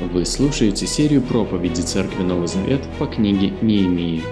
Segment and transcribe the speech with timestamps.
[0.00, 4.22] Вы слушаете серию проповедей Церкви Новый Завет по книге Неемии.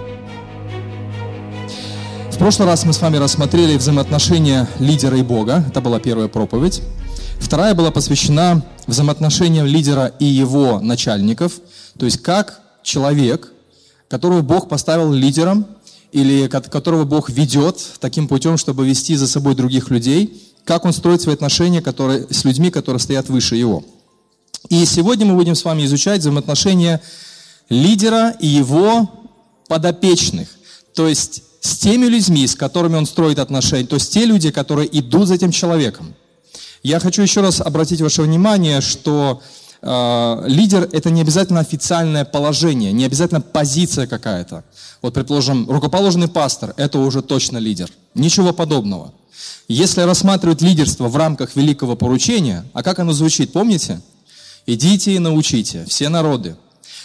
[2.32, 5.62] В прошлый раз мы с вами рассмотрели взаимоотношения лидера и Бога.
[5.68, 6.80] Это была первая проповедь.
[7.38, 11.60] Вторая была посвящена взаимоотношениям лидера и его начальников.
[11.98, 13.52] То есть как человек,
[14.08, 15.66] которого Бог поставил лидером,
[16.12, 21.20] или которого Бог ведет таким путем, чтобы вести за собой других людей, как он строит
[21.20, 23.84] свои отношения которые, с людьми, которые стоят выше его.
[24.68, 27.00] И сегодня мы будем с вами изучать взаимоотношения
[27.68, 29.10] лидера и его
[29.68, 30.48] подопечных.
[30.94, 34.88] То есть с теми людьми, с которыми он строит отношения, то есть те люди, которые
[34.98, 36.14] идут за этим человеком.
[36.82, 39.42] Я хочу еще раз обратить ваше внимание, что
[39.82, 44.64] э, лидер это не обязательно официальное положение, не обязательно позиция какая-то.
[45.02, 47.90] Вот, предположим, рукоположенный пастор– это уже точно лидер.
[48.14, 49.12] Ничего подобного.
[49.66, 54.00] Если рассматривать лидерство в рамках великого поручения, а как оно звучит, помните?
[54.68, 56.56] Идите и научите все народы,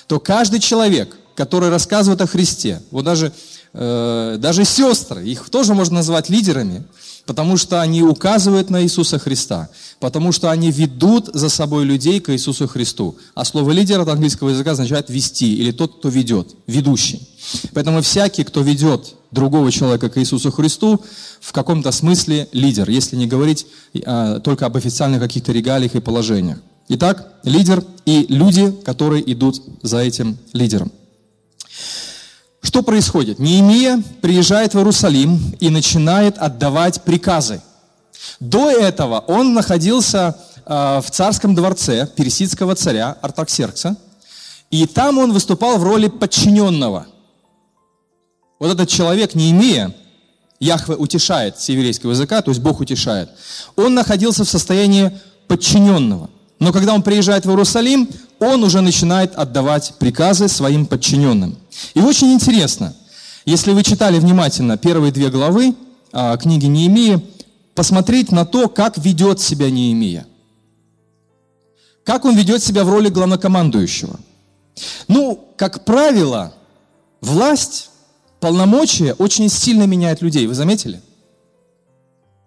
[0.08, 3.32] то каждый человек, который рассказывает о Христе, вот даже,
[3.74, 6.84] э, даже сестры, их тоже можно назвать лидерами,
[7.26, 9.70] потому что они указывают на Иисуса Христа,
[10.02, 13.16] потому что они ведут за собой людей к Иисусу Христу.
[13.34, 17.26] А слово лидер от английского языка означает вести, или тот, кто ведет, ведущий.
[17.74, 21.02] Поэтому всякий, кто ведет другого человека к Иисусу Христу,
[21.40, 23.66] в каком-то смысле лидер, если не говорить
[24.06, 26.60] а, только об официальных каких-то регалиях и положениях.
[26.90, 30.92] Итак, лидер и люди, которые идут за этим лидером.
[32.62, 33.40] Что происходит?
[33.40, 37.62] Неемия приезжает в Иерусалим и начинает отдавать приказы.
[38.40, 43.98] До этого он находился э, в царском дворце персидского царя Артаксеркса,
[44.72, 47.08] и там он выступал в роли подчиненного.
[48.60, 49.94] Вот этот человек, Неемия,
[50.60, 53.30] Яхве утешает с еврейского языка, то есть Бог утешает,
[53.76, 55.12] он находился в состоянии
[55.48, 56.30] подчиненного.
[56.64, 58.08] Но когда он приезжает в Иерусалим,
[58.40, 61.58] он уже начинает отдавать приказы своим подчиненным.
[61.94, 62.96] И очень интересно,
[63.44, 65.76] если вы читали внимательно первые две главы
[66.14, 67.22] а, книги Неемии,
[67.76, 70.26] посмотреть на то, как ведет себя Неемия.
[72.06, 74.18] Как он ведет себя в роли главнокомандующего.
[75.10, 76.54] Ну, как правило,
[77.20, 77.90] власть,
[78.40, 80.48] полномочия очень сильно меняет людей.
[80.48, 81.02] Вы заметили?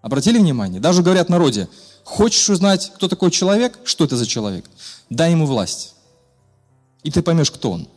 [0.00, 0.80] Обратили внимание?
[0.80, 1.68] Даже говорят народе,
[2.06, 3.80] Хочешь узнать, кто такой человек?
[3.84, 4.64] Что это за человек?
[5.10, 5.94] Дай ему власть.
[7.02, 7.88] И ты поймешь, кто он.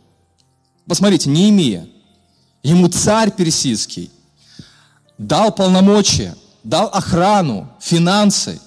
[0.88, 1.88] Посмотрите, не имея,
[2.64, 4.10] ему царь персидский
[5.20, 8.60] дал полномочия, дал охрану, финансы,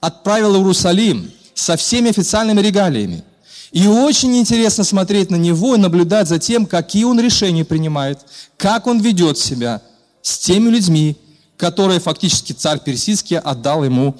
[0.00, 3.22] отправил в Иерусалим со всеми официальными регалиями.
[3.70, 8.18] И очень интересно смотреть на него и наблюдать за тем, какие он решения принимает,
[8.56, 9.82] как он ведет себя
[10.20, 11.16] с теми людьми,
[11.56, 14.16] которые фактически царь персидский отдал ему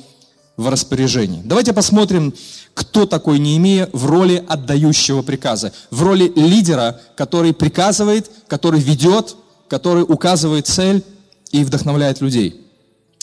[0.60, 1.41] в распоряжении.
[1.43, 2.34] Давайте посмотрим,
[2.75, 9.37] кто такой Неемия в роли отдающего приказа, в роли лидера, который приказывает, который ведет,
[9.69, 11.03] который указывает цель
[11.50, 12.60] и вдохновляет людей.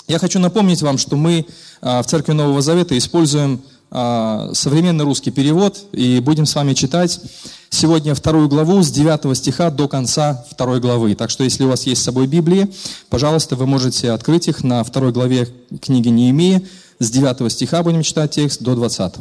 [0.07, 1.45] Я хочу напомнить вам, что мы
[1.81, 3.61] а, в Церкви Нового Завета используем
[3.91, 7.21] а, современный русский перевод и будем с вами читать
[7.69, 11.13] сегодня вторую главу с 9 стиха до конца второй главы.
[11.13, 12.67] Так что, если у вас есть с собой Библии,
[13.09, 15.47] пожалуйста, вы можете открыть их на второй главе
[15.81, 16.67] книги Неемии,
[16.99, 19.13] с 9 стиха будем читать текст до 20.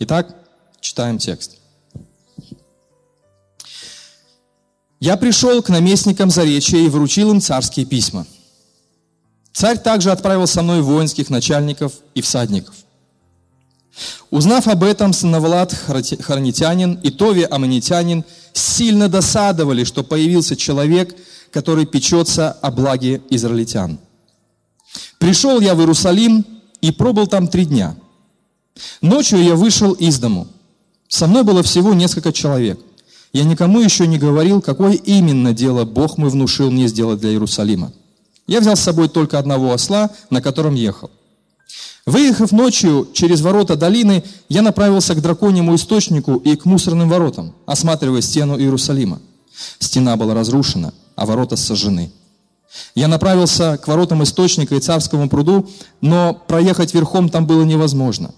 [0.00, 0.34] Итак,
[0.80, 1.56] читаем текст.
[5.00, 8.26] «Я пришел к наместникам Заречья и вручил им царские письма.
[9.52, 12.74] Царь также отправил со мной воинских начальников и всадников.
[14.30, 21.16] Узнав об этом, Санавлад Харнитянин и Тови Аманитянин сильно досадовали, что появился человек,
[21.50, 23.98] который печется о благе израильтян.
[25.18, 27.96] Пришел я в Иерусалим и пробыл там три дня.
[29.00, 30.48] Ночью я вышел из дому.
[31.08, 32.78] Со мной было всего несколько человек.
[33.32, 37.92] Я никому еще не говорил, какое именно дело Бог мой внушил мне сделать для Иерусалима.
[38.46, 41.10] Я взял с собой только одного осла, на котором ехал.
[42.06, 48.22] Выехав ночью через ворота долины, я направился к драконьему источнику и к мусорным воротам, осматривая
[48.22, 49.20] стену Иерусалима.
[49.78, 52.10] Стена была разрушена, а ворота сожжены.
[52.94, 55.68] Я направился к воротам источника и царскому пруду,
[56.00, 58.34] но проехать верхом там было невозможно.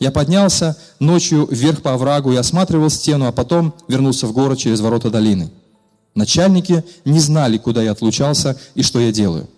[0.00, 4.80] Я поднялся ночью вверх по оврагу и осматривал стену, а потом вернулся в город через
[4.80, 5.50] ворота долины.
[6.14, 9.48] Начальники не знали, куда я отлучался и что я делаю.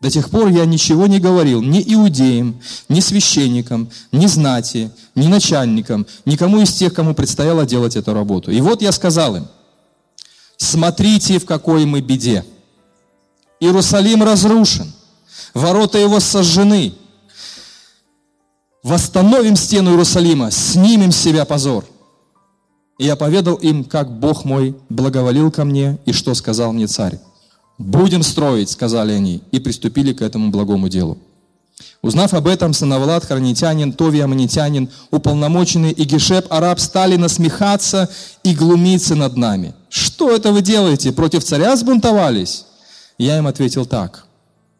[0.00, 6.06] До тех пор я ничего не говорил ни иудеям, ни священникам, ни знати, ни начальникам,
[6.26, 8.50] никому из тех, кому предстояло делать эту работу.
[8.50, 9.48] И вот я сказал им,
[10.58, 12.44] смотрите, в какой мы беде.
[13.60, 14.92] Иерусалим разрушен,
[15.54, 16.94] ворота его сожжены.
[18.82, 21.84] Восстановим стену Иерусалима, снимем с себя позор.
[22.98, 27.18] И я поведал им, как Бог мой благоволил ко мне и что сказал мне царь.
[27.78, 31.18] «Будем строить»,— сказали они, и приступили к этому благому делу.
[32.00, 38.08] Узнав об этом, Санавлад, хранитянин, Тови, аманитянин, уполномоченный и Гешеп, араб, стали насмехаться
[38.44, 39.74] и глумиться над нами.
[39.88, 41.12] «Что это вы делаете?
[41.12, 42.65] Против царя сбунтовались?»
[43.18, 44.26] Я им ответил так.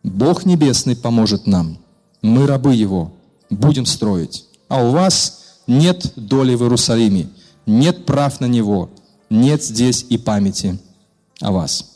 [0.02, 1.78] «Бог Небесный поможет нам.
[2.22, 3.12] Мы рабы Его.
[3.50, 4.46] Будем строить.
[4.68, 7.28] А у вас нет доли в Иерусалиме
[7.66, 8.90] нет прав на него,
[9.28, 10.78] нет здесь и памяти
[11.40, 11.92] о вас.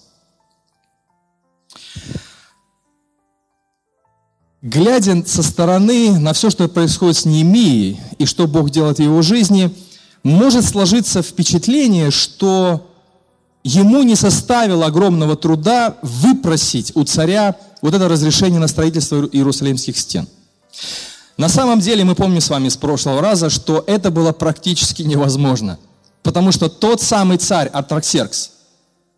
[4.63, 9.23] Глядя со стороны на все, что происходит с Неемией и что Бог делает в его
[9.23, 9.75] жизни,
[10.23, 12.90] может сложиться впечатление, что
[13.63, 20.27] ему не составило огромного труда выпросить у царя вот это разрешение на строительство Иерусалимских стен.
[21.37, 25.79] На самом деле мы помним с вами с прошлого раза, что это было практически невозможно.
[26.23, 28.51] Потому что тот самый царь Артраксеркс,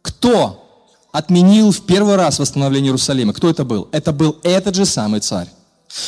[0.02, 0.62] кто
[1.10, 3.88] отменил в первый раз восстановление Иерусалима, кто это был?
[3.90, 5.48] Это был этот же самый царь.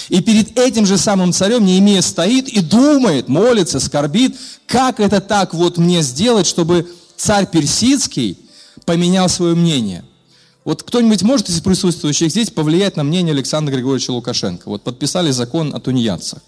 [0.09, 4.37] И перед этим же самым царем Неемия стоит и думает, молится, скорбит,
[4.67, 8.39] как это так вот мне сделать, чтобы царь персидский
[8.85, 10.05] поменял свое мнение–
[10.65, 14.69] вот кто-нибудь может из присутствующих здесь повлиять на мнение Александра Григорьевича Лукашенко?
[14.69, 16.41] Вот подписали закон о тунеядцах.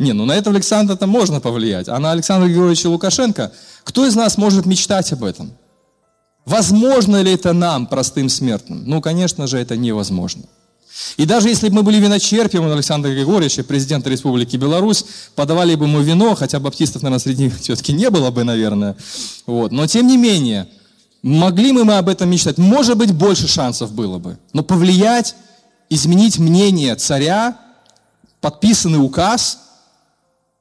[0.00, 3.52] Не, ну на этого Александра-то можно повлиять, а на Александра Григорьевича Лукашенко,
[3.84, 5.52] кто из нас может мечтать об этом?
[6.44, 8.82] Возможно ли это нам, простым смертным?
[8.84, 10.42] Ну, конечно же, это невозможно.
[11.16, 15.04] И даже если бы мы были виночерпием Александра Григорьевича, президента Республики Беларусь,
[15.34, 18.96] подавали бы ему вино, хотя баптистов, наверное, среди них все-таки не было бы, наверное.
[19.46, 19.72] Вот.
[19.72, 20.68] Но тем не менее,
[21.24, 22.58] Могли мы, мы об этом мечтать?
[22.58, 24.38] Может быть, больше шансов было бы.
[24.52, 25.34] Но повлиять,
[25.88, 27.58] изменить мнение царя,
[28.42, 29.58] подписанный указ,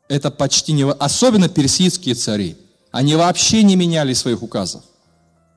[0.07, 0.89] это почти не...
[0.89, 2.56] Особенно персидские цари.
[2.91, 4.83] Они вообще не меняли своих указов.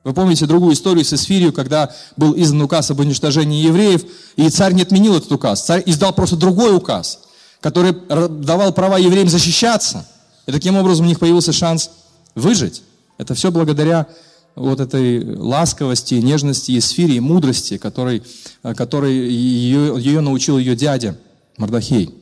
[0.07, 4.05] Вы помните другую историю с Исфирию, когда был издан указ об уничтожении евреев,
[4.37, 5.65] и царь не отменил этот указ.
[5.65, 7.19] Царь издал просто другой указ,
[7.59, 7.93] который
[8.29, 10.07] давал права евреям защищаться.
[10.45, 11.89] И таким образом у них появился шанс
[12.35, 12.83] выжить.
[13.17, 14.07] Это все благодаря
[14.55, 18.23] вот этой ласковости, нежности, и мудрости, которой,
[18.63, 21.17] э, которой ее, ее научил ее дядя
[21.57, 22.15] Мардахей.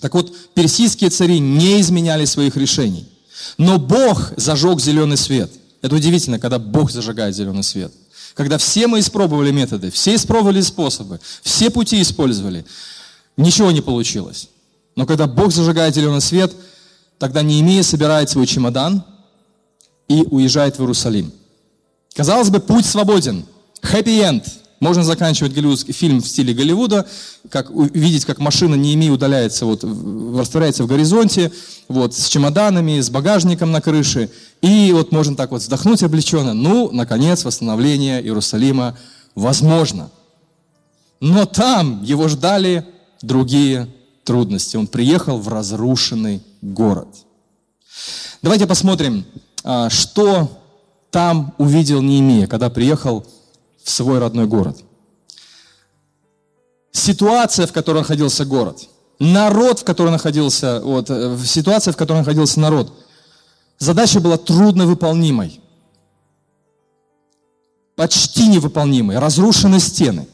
[0.00, 3.06] Так вот, персидские цари не изменяли своих решений.
[3.58, 5.50] Но Бог зажег зеленый свет.
[5.82, 7.92] Это удивительно, когда Бог зажигает зеленый свет.
[8.34, 12.64] Когда все мы испробовали методы, все испробовали способы, все пути использовали,
[13.36, 14.48] ничего не получилось.
[14.96, 16.52] Но когда Бог зажигает зеленый свет,
[17.18, 19.04] тогда Неемия собирает свой чемодан
[20.08, 21.32] и уезжает в Иерусалим.
[22.14, 23.44] Казалось бы, путь свободен.
[23.82, 24.46] Happy end.
[24.82, 27.06] Можно заканчивать голливудский фильм в стиле Голливуда,
[27.50, 31.52] как видеть, как машина Неемии удаляется, вот, растворяется в горизонте,
[31.86, 34.28] вот, с чемоданами, с багажником на крыше.
[34.60, 36.52] И вот можно так вот вздохнуть облегченно.
[36.52, 38.98] Ну, наконец, восстановление Иерусалима
[39.36, 40.10] возможно.
[41.20, 42.84] Но там его ждали
[43.22, 43.86] другие
[44.24, 44.76] трудности.
[44.76, 47.06] Он приехал в разрушенный город.
[48.42, 49.26] Давайте посмотрим,
[49.62, 50.50] а, что
[51.12, 53.24] там увидел Неемия, когда приехал
[53.84, 54.82] в свой родной город.
[56.92, 58.88] Ситуация, в которой находился город,
[59.18, 62.92] народ, в котором находился, вот, э, ситуация, в которой находился народ,
[63.78, 65.60] задача была трудновыполнимой,
[67.96, 70.26] почти невыполнимой, разрушены стены.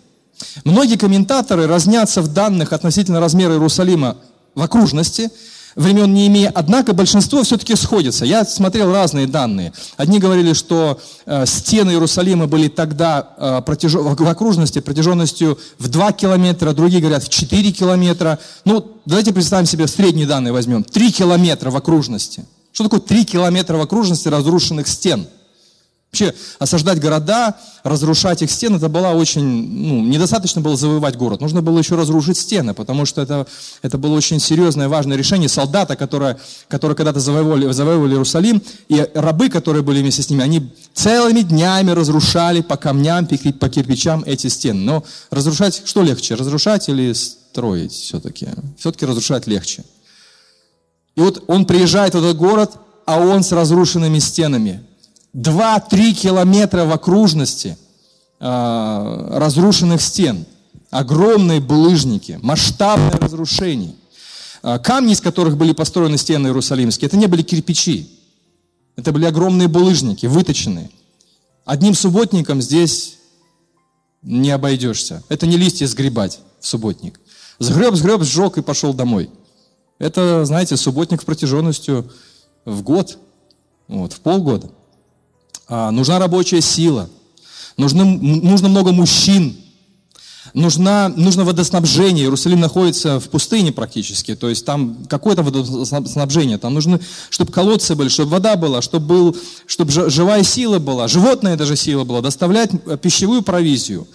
[0.64, 4.16] Многие комментаторы разнятся в данных относительно размера Иерусалима
[4.54, 5.30] в окружности–
[5.78, 6.50] времен не имея.
[6.54, 8.24] Однако большинство все-таки сходится.
[8.24, 9.72] Я смотрел разные данные.
[9.96, 13.94] Одни говорили, что э, стены Иерусалима были тогда э, протяж...
[13.94, 18.38] в окружности протяженностью в 2 километра, другие говорят в 4 километра.
[18.64, 20.82] Ну, давайте представим себе, средние данные возьмем.
[20.82, 22.44] 3 километра в окружности.
[22.72, 25.26] Что такое 3 километра в окружности разрушенных стен?
[26.10, 31.60] Вообще, осаждать города, разрушать их стены, это было очень, ну, недостаточно было завоевать город, нужно
[31.60, 33.46] было еще разрушить стены, потому что это,
[33.82, 35.50] это было очень серьезное, важное решение.
[35.50, 36.38] Солдата, которые,
[36.68, 41.90] которые когда-то завоевали, завоевывали Иерусалим, и рабы, которые были вместе с ними, они целыми днями
[41.90, 44.80] разрушали по камням, по кирпичам эти стены.
[44.80, 48.48] Но разрушать, что легче, разрушать или строить все-таки?
[48.78, 49.84] Все-таки разрушать легче.
[51.16, 52.72] И вот он приезжает в этот город,
[53.04, 54.84] а он с разрушенными стенами–
[55.34, 57.76] 2-3 километра в окружности
[58.40, 60.46] э, разрушенных стен,
[60.90, 63.94] огромные булыжники, масштабное разрушение.
[64.62, 68.08] Э, камни, из которых были построены стены Иерусалимские, это не были кирпичи,
[68.96, 70.90] это были огромные булыжники, выточенные.
[71.64, 73.18] Одним субботником здесь
[74.22, 75.22] не обойдешься.
[75.28, 77.20] Это не листья сгребать в субботник.
[77.58, 79.30] Сгреб, сгреб, сжег и пошел домой.
[79.98, 82.10] Это, знаете, субботник протяженностью
[82.64, 83.18] в год,
[83.88, 84.70] вот, в полгода.
[85.68, 87.10] А, нужна рабочая сила,
[87.76, 89.54] нужно, нужно много мужчин,
[90.54, 92.24] нужна, нужно водоснабжение.
[92.24, 96.58] Иерусалим находится в пустыне практически, то есть там какое-то водоснабжение.
[96.58, 97.00] Там нужно,
[97.30, 99.36] чтобы колодцы были, чтобы вода была, чтобы, был,
[99.66, 104.06] чтобы живая сила была, животная даже сила была, доставлять пищевую провизию.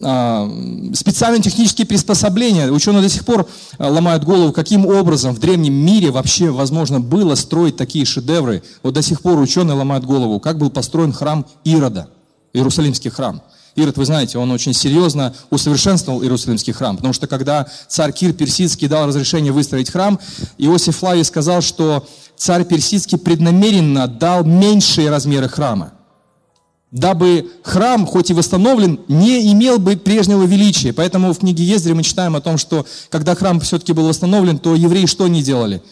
[0.00, 0.48] А,
[0.94, 2.70] специальные технические приспособления.
[2.70, 3.48] Ученые до сих пор
[3.78, 8.62] э, ломают голову, каким образом в древнем мире вообще возможно было строить такие шедевры.
[8.82, 12.08] Вот до сих пор ученые ломают голову, как был построен храм Ирода,
[12.52, 13.42] Иерусалимский храм.
[13.76, 18.86] Ирод, вы знаете, он очень серьезно усовершенствовал Иерусалимский храм, потому что когда царь Кир Персидский
[18.86, 20.20] дал разрешение выстроить храм,
[20.58, 25.92] Иосиф Флавий сказал, что царь Персидский преднамеренно дал меньшие размеры храма,
[26.92, 30.92] дабы храм, хоть и восстановлен, не имел бы прежнего величия.
[30.92, 34.76] Поэтому в книге Ездри мы читаем о том, что когда храм все-таки был восстановлен, то
[34.76, 35.82] евреи что не делали?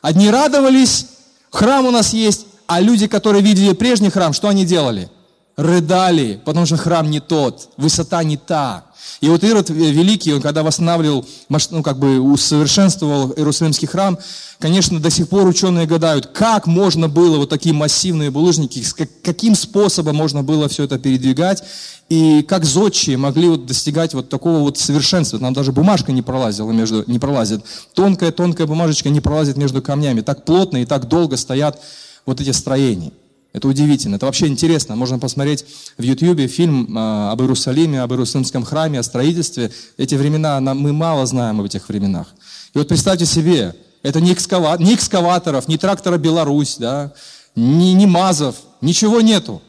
[0.00, 1.06] Одни радовались,
[1.50, 5.10] храм у нас есть, а люди, которые видели прежний храм, что они делали?
[5.56, 8.84] Рыдали, потому что храм не тот, высота не та.
[9.20, 11.24] И вот Ирод Великий, он когда восстанавливал,
[11.70, 14.18] ну как бы усовершенствовал Иерусалимский храм,
[14.58, 18.84] конечно, до сих пор ученые гадают, как можно было вот такие массивные булыжники,
[19.22, 21.62] каким способом можно было все это передвигать,
[22.08, 25.38] и как зодчие могли вот достигать вот такого вот совершенства.
[25.38, 27.64] Нам даже бумажка не пролазила между, не пролазит.
[27.94, 30.20] Тонкая-тонкая бумажечка не пролазит между камнями.
[30.20, 31.80] Так плотно и так долго стоят
[32.26, 33.12] вот эти строения.
[33.52, 34.96] Это удивительно, это вообще интересно.
[34.96, 35.66] Можно посмотреть
[35.98, 39.70] в Ютьюбе фильм а, об Иерусалиме, об Иерусалимском храме, о строительстве.
[39.98, 42.28] Эти времена, мы мало знаем об этих временах.
[42.72, 44.78] И вот представьте себе, это не, экскава...
[44.78, 47.12] ни экскаваторов, ни трактора «Беларусь», да,
[47.54, 49.60] ни, ни МАЗов, ничего нету.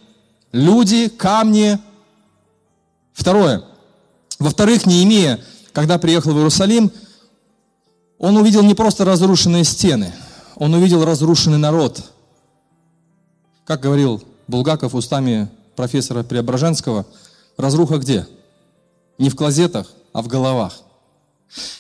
[0.53, 1.77] Люди, камни.
[3.11, 3.63] Второе.
[4.39, 5.41] Во-вторых, Неемия,
[5.73, 6.89] когда приехал в Иерусалим,
[8.17, 10.13] он увидел не просто разрушенные стены,
[10.55, 12.01] он увидел разрушенный народ–
[13.65, 17.05] как говорил Булгаков устами профессора Преображенского,
[17.57, 18.27] разруха где?
[19.17, 20.79] Не в клозетах, а в головах.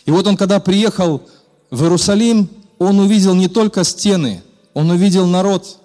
[0.05, 1.21] И вот он, когда приехал
[1.69, 2.49] в Иерусалим,
[2.79, 5.79] он увидел не только стены, он увидел народ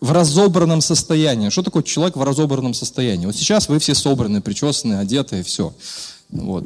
[0.00, 1.50] в разобранном состоянии.
[1.50, 3.26] Что такое человек в разобранном состоянии?
[3.26, 5.72] Вот сейчас вы все собраны, причесаны, одеты, все.
[6.30, 6.64] Вот.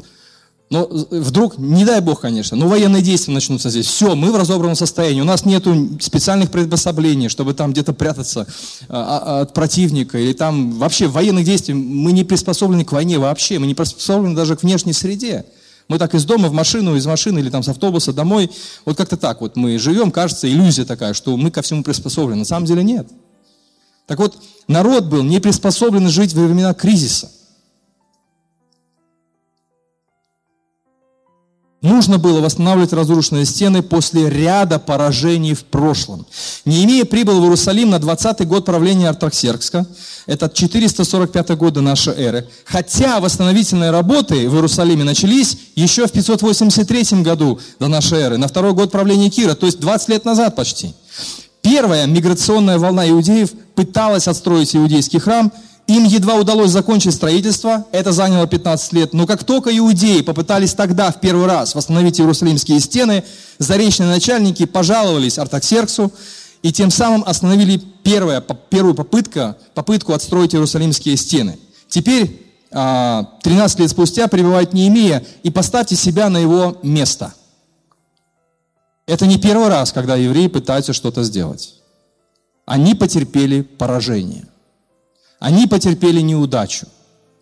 [0.70, 3.86] Но вдруг, не дай бог, конечно, но военные действия начнутся здесь.
[3.86, 5.20] Все, мы в разобранном состоянии.
[5.20, 5.64] У нас нет
[6.00, 8.46] специальных приспособлений, чтобы там где-то прятаться
[8.88, 10.18] а, а, от противника.
[10.18, 11.74] Или там вообще военных действий.
[11.74, 13.58] Мы не приспособлены к войне вообще.
[13.58, 15.44] Мы не приспособлены даже к внешней среде.
[15.86, 18.50] Мы так из дома в машину, из машины или там с автобуса домой.
[18.86, 22.40] Вот как-то так вот мы живем, кажется, иллюзия такая, что мы ко всему приспособлены.
[22.40, 23.06] На самом деле нет.
[24.06, 27.30] Так вот, народ был не приспособлен жить во времена кризиса.
[31.84, 36.24] Нужно было восстанавливать разрушенные стены после ряда поражений в прошлом.
[36.64, 39.86] Неемия прибыл в Иерусалим на 20-й год правления Артаксеркска.
[40.24, 42.48] Это 445 год до нашей эры.
[42.64, 48.72] Хотя восстановительные работы в Иерусалиме начались еще в 583 году до нашей эры, на второй
[48.72, 50.94] год правления Кира, то есть 20 лет назад почти.
[51.60, 55.52] Первая миграционная волна иудеев пыталась отстроить иудейский храм–
[55.86, 61.10] им едва удалось закончить строительство, это заняло 15 лет, но как только иудеи попытались тогда
[61.10, 63.22] в первый раз восстановить Иерусалимские стены,
[63.58, 66.10] заречные начальники пожаловались Артаксерксу
[66.62, 71.58] и тем самым остановили первое, первую попытку, попытку отстроить Иерусалимские стены.
[71.88, 77.34] Теперь, 13 а, лет спустя, прибывает Неемия, и поставьте себя на его место.
[79.06, 81.74] Это не первый раз, когда евреи пытаются что-то сделать.
[82.64, 84.46] Они потерпели поражение.
[85.38, 86.86] Они потерпели неудачу.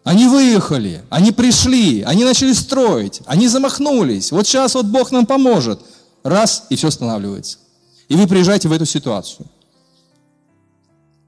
[0.04, 4.32] Они выехали, они пришли, они начали строить, они замахнулись.
[4.32, 5.80] Вот сейчас вот Бог нам поможет.
[6.24, 7.58] Раз, и все останавливается.
[8.08, 9.46] И вы приезжаете в эту ситуацию.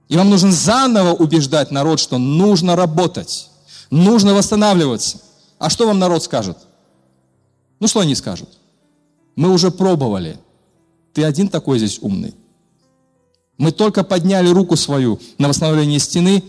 [0.08, 3.48] И вам нужно заново убеждать народ, что нужно работать,
[3.90, 5.18] нужно восстанавливаться.
[5.58, 6.58] А что вам народ скажет?
[7.80, 8.48] Ну что они скажут?
[9.36, 10.38] Мы уже пробовали.
[11.12, 12.34] Ты один такой здесь умный.
[13.56, 16.42] Мы только подняли руку свою на восстановление стены,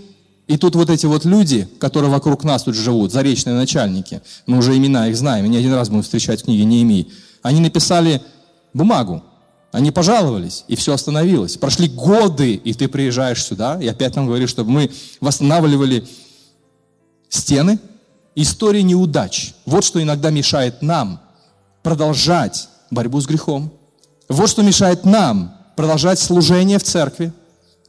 [0.48, 4.78] и тут вот эти вот люди, которые вокруг нас тут живут, заречные начальники, мы уже
[4.78, 7.12] имена их знаем, не один раз будем встречать в книге Неемии,
[7.42, 8.22] они написали
[8.74, 9.24] бумагу,
[9.72, 11.58] они пожаловались, и все остановилось.
[11.58, 16.08] Прошли годы, и ты приезжаешь сюда, и опять нам говоришь, чтобы мы восстанавливали
[17.28, 17.80] стены.
[18.36, 19.54] История неудач.
[19.66, 21.20] Вот что иногда мешает нам
[21.84, 23.72] продолжать борьбу с грехом.
[24.30, 27.34] Вот что мешает нам продолжать служение в церкви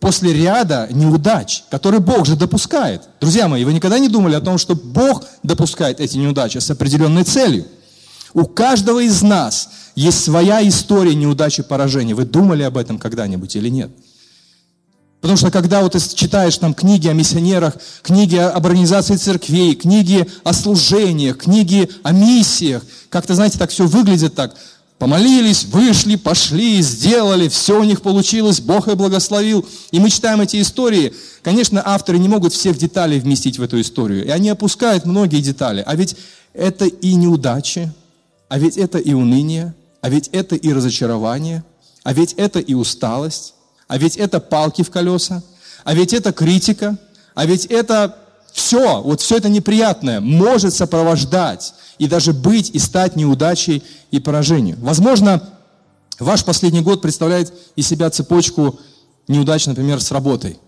[0.00, 3.02] после ряда неудач, которые Бог же допускает.
[3.20, 7.24] Друзья мои, вы никогда не думали о том, что Бог допускает эти неудачи с определенной
[7.24, 7.66] целью?
[8.34, 12.14] У каждого из нас есть своя история неудачи и поражения.
[12.14, 13.90] Вы думали об этом когда-нибудь или нет?
[15.20, 20.28] Потому что когда вот ты читаешь там книги о миссионерах, книги об организации церквей, книги
[20.44, 24.54] о служениях, книги о миссиях, как-то, знаете, так все выглядит так.
[24.98, 29.66] Помолились, вышли, пошли, сделали, все у них получилось, Бог их благословил.
[29.90, 31.12] И мы читаем эти истории.
[31.42, 34.24] Конечно, авторы не могут всех деталей вместить в эту историю.
[34.24, 35.82] И они опускают многие детали.
[35.86, 36.16] А ведь
[36.54, 37.92] это и неудачи,
[38.48, 41.62] а ведь это и уныние, а ведь это и разочарование,
[42.02, 43.54] а ведь это и усталость,
[43.88, 45.42] а ведь это палки в колеса,
[45.84, 46.96] а ведь это критика,
[47.34, 48.16] а ведь это
[48.56, 54.78] все, вот все это неприятное может сопровождать и даже быть и стать неудачей и поражением.
[54.80, 55.46] Возможно,
[56.18, 58.80] ваш последний год представляет из себя цепочку
[59.28, 60.58] неудач, например, с работой.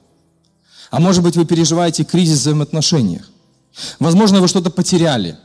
[0.91, 3.31] А может быть, вы переживаете кризис в взаимоотношениях.
[3.99, 5.39] Возможно, вы что-то потеряли.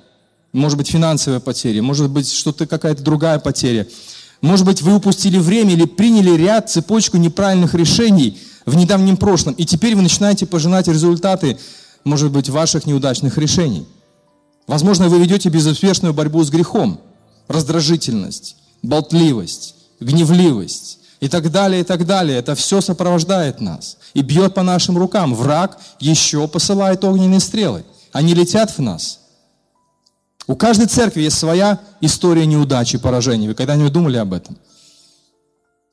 [0.51, 3.87] Может быть, финансовая потеря, может быть, что-то какая-то другая потеря.
[4.41, 9.63] Может быть, вы упустили время или приняли ряд, цепочку неправильных решений в недавнем прошлом, и
[9.63, 11.57] теперь вы начинаете пожинать результаты,
[12.03, 13.87] может быть, ваших неудачных решений.
[14.67, 16.99] Возможно, вы ведете безуспешную борьбу с грехом,
[17.47, 22.37] раздражительность, болтливость, гневливость и так далее, и так далее.
[22.37, 25.33] Это все сопровождает нас и бьет по нашим рукам.
[25.35, 27.85] Враг еще посылает огненные стрелы.
[28.11, 29.19] Они летят в нас.
[30.47, 33.47] У каждой церкви есть своя история неудачи поражений.
[33.47, 34.57] Вы когда-нибудь думали об этом?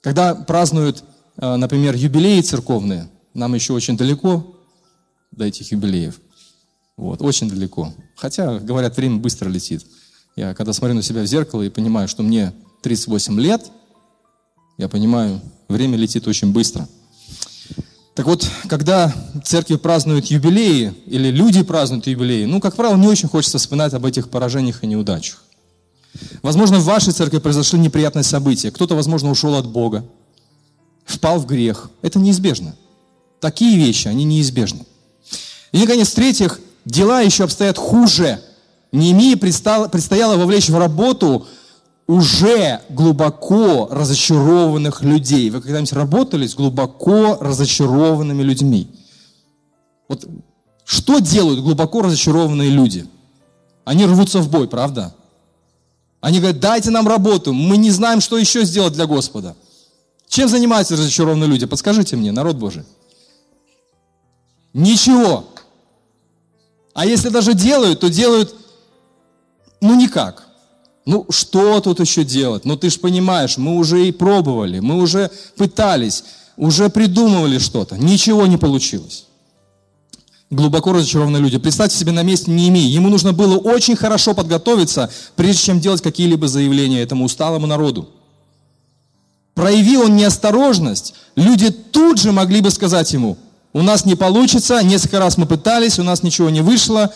[0.02, 1.04] Когда празднуют,
[1.36, 4.56] э, например, юбилеи церковные, нам еще очень далеко
[5.32, 6.20] до этих юбилеев–
[7.00, 7.94] вот, очень далеко.
[8.14, 9.86] Хотя, говорят, время быстро летит.
[10.36, 13.70] Я когда смотрю на себя в зеркало и понимаю, что мне 38 лет,
[14.76, 16.86] я понимаю, время летит очень быстро.
[18.14, 23.30] Так вот, когда церкви празднуют юбилеи, или люди празднуют юбилеи, ну, как правило, не очень
[23.30, 25.42] хочется вспоминать об этих поражениях и неудачах.
[26.42, 28.70] Возможно, в вашей церкви произошли неприятные события.
[28.70, 30.04] Кто-то, возможно, ушел от Бога,
[31.06, 31.88] впал в грех.
[32.02, 32.76] Это неизбежно.
[33.40, 34.84] Такие вещи, они неизбежны.
[35.72, 38.42] И, наконец, в-третьих, дела еще обстоят хуже.
[38.92, 41.46] Неемии предстояло, вовлечь в работу
[42.06, 45.48] уже глубоко разочарованных людей.
[45.50, 48.88] Вы когда-нибудь работали с глубоко разочарованными людьми?
[50.08, 50.26] Вот
[50.84, 53.06] что делают глубоко разочарованные люди?
[53.84, 55.14] Они рвутся в бой, правда?
[56.20, 59.54] Они говорят, дайте нам работу, мы не знаем, что еще сделать для Господа.
[60.28, 61.66] Чем занимаются разочарованные люди?
[61.66, 62.82] Подскажите мне, народ Божий.
[64.74, 65.44] Ничего.
[66.94, 68.54] А если даже делают, то делают,
[69.80, 70.46] ну никак.
[71.06, 72.64] Ну что тут еще делать?
[72.64, 76.24] Ну ты же понимаешь, мы уже и пробовали, мы уже пытались,
[76.56, 77.96] уже придумывали что-то.
[77.96, 79.26] Ничего не получилось.
[80.50, 81.58] Глубоко разочарованные люди.
[81.58, 82.82] Представьте себе на месте Неемии.
[82.82, 88.08] Ему нужно было очень хорошо подготовиться, прежде чем делать какие-либо заявления этому усталому народу.
[89.54, 93.38] Прояви он неосторожность, люди тут же могли бы сказать ему–
[93.72, 97.12] у нас не получится, несколько раз мы пытались, у нас ничего не вышло,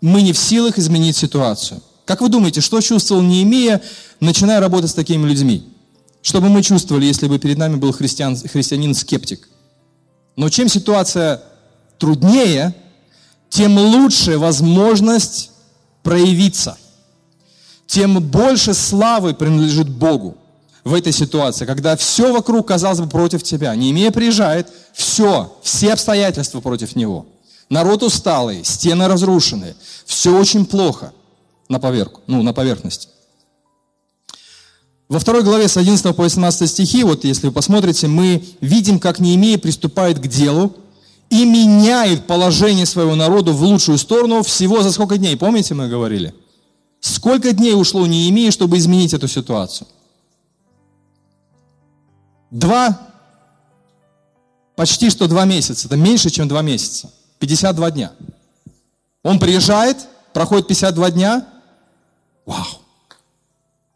[0.00, 1.80] мы не в силах изменить ситуацию.
[2.04, 3.80] Как вы думаете, что чувствовал Неемия,
[4.20, 5.68] начиная работать с такими людьми?
[6.22, 9.48] Что бы мы чувствовали, если бы перед нами был христиан, христианин-скептик?
[10.34, 11.42] Но чем ситуация
[11.98, 12.74] труднее,
[13.48, 15.50] тем лучше возможность
[16.02, 16.76] проявиться,
[17.86, 20.36] тем больше славы принадлежит Богу
[20.84, 23.74] в этой ситуации, когда все вокруг, казалось бы, против тебя.
[23.74, 27.26] Неемия приезжает, все, все обстоятельства против него.
[27.68, 31.12] Народ усталый, стены разрушены, все очень плохо
[31.68, 33.08] на, поверку, ну, на поверхности.
[35.08, 39.20] Во второй главе с 11 по 18 стихи, вот если вы посмотрите, мы видим, как
[39.20, 40.74] Неемия приступает к делу
[41.30, 45.36] и меняет положение своего народа в лучшую сторону всего за сколько дней?
[45.36, 46.34] Помните, мы говорили?
[47.00, 49.86] Сколько дней ушло Неемии, чтобы изменить эту ситуацию?
[52.52, 53.00] Два,
[54.76, 58.12] почти что два месяца, это меньше, чем два месяца, 52 дня.
[59.22, 59.96] Он приезжает,
[60.34, 61.46] проходит 52 дня,
[62.44, 62.66] вау,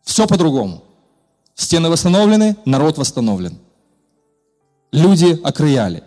[0.05, 0.83] все по-другому.
[1.55, 3.59] Стены восстановлены, народ восстановлен.
[4.91, 6.03] Люди окрыяли.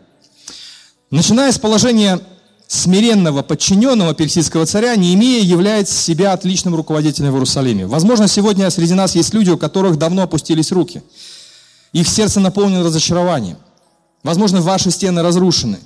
[1.12, 2.20] Начиная с положения
[2.66, 7.86] смиренного подчиненного персидского царя, Неемия является себя отличным руководителем в Иерусалиме.
[7.86, 11.04] Возможно, сегодня среди нас есть люди, у которых давно опустились руки–
[11.94, 13.58] их сердце наполнено разочарованием.
[14.24, 15.80] Возможно, ваши стены разрушены.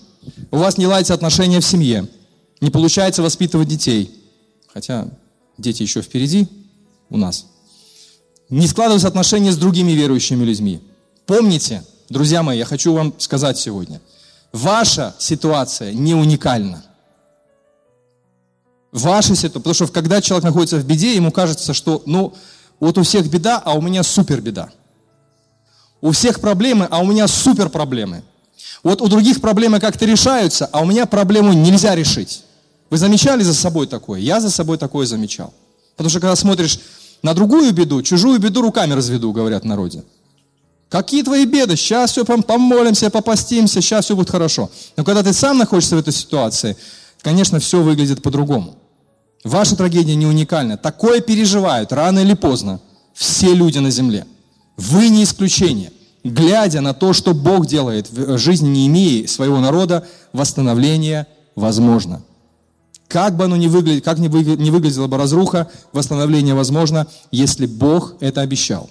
[0.51, 2.07] У вас не ладятся отношения в семье.
[2.61, 4.11] Не получается воспитывать детей.
[4.73, 5.07] Хотя
[5.57, 6.47] дети еще впереди
[7.09, 7.45] у нас.
[8.49, 10.81] Не складываются отношения с другими верующими людьми.
[11.25, 14.01] Помните, друзья мои, я хочу вам сказать сегодня.
[14.51, 16.83] Ваша ситуация не уникальна.
[18.91, 22.33] Ваша ситуация, потому что когда человек находится в беде, ему кажется, что, ну,
[22.79, 24.69] Вот у всех беда, а у меня супер беда.
[26.03, 28.23] У всех проблемы, а у меня супер проблемы.
[28.83, 32.43] Вот у других проблемы как-то решаются, а у меня проблему нельзя решить.
[32.89, 34.19] Вы замечали за собой такое?
[34.19, 35.53] Я за собой такое замечал.
[35.95, 36.77] Потому что когда смотришь
[37.21, 40.03] на другую беду, чужую беду руками разведу, говорят народе.
[40.89, 41.77] Какие твои беды?
[41.77, 44.69] Сейчас все помолимся, попастимся, сейчас все будет хорошо.
[44.97, 46.75] Но когда ты сам находишься в этой ситуации,
[47.21, 48.75] конечно, все выглядит по-другому.
[49.45, 50.75] Ваша трагедия не уникальна.
[50.75, 52.81] Такое переживают рано или поздно
[53.13, 54.25] все люди на земле.
[54.77, 55.91] Вы не исключение.
[56.23, 62.23] Глядя на то, что Бог делает в жизни не имея своего народа, восстановление возможно.
[63.07, 68.41] Как бы оно ни выглядело, как ни выглядела бы разруха, восстановление возможно, если Бог это
[68.41, 68.89] обещал.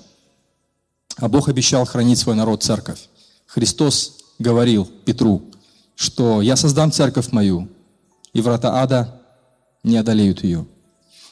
[1.16, 3.08] А Бог обещал хранить свой народ, церковь.
[3.46, 5.42] Христос говорил Петру,
[5.96, 7.68] что «Я создам церковь мою,
[8.32, 9.20] и врата ада
[9.82, 10.66] не одолеют ее».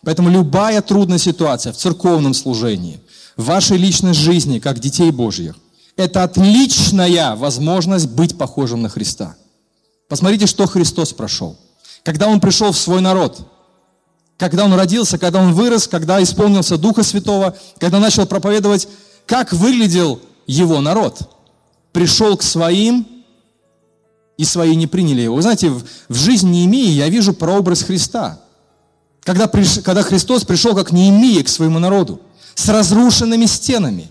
[0.02, 3.00] Поэтому любая трудная ситуация в церковном служении,
[3.44, 5.56] вашей личной жизни, как детей Божьих,
[5.96, 9.36] это отличная возможность быть похожим на Христа.
[10.08, 11.56] Посмотрите, что Христос прошел.
[12.02, 13.38] Когда Он пришел в свой народ,
[14.38, 18.88] когда Он родился, когда Он вырос, когда исполнился Духа Святого, когда начал проповедовать,
[19.26, 21.20] как выглядел Его народ.
[21.92, 23.06] Пришел к своим,
[24.38, 25.36] и свои не приняли Его.
[25.36, 28.40] Вы знаете, в, в жизни Неемии я вижу прообраз Христа.
[29.22, 32.22] Когда, приш, когда Христос пришел как Неемия к своему народу,
[32.54, 34.08] с разрушенными стенами,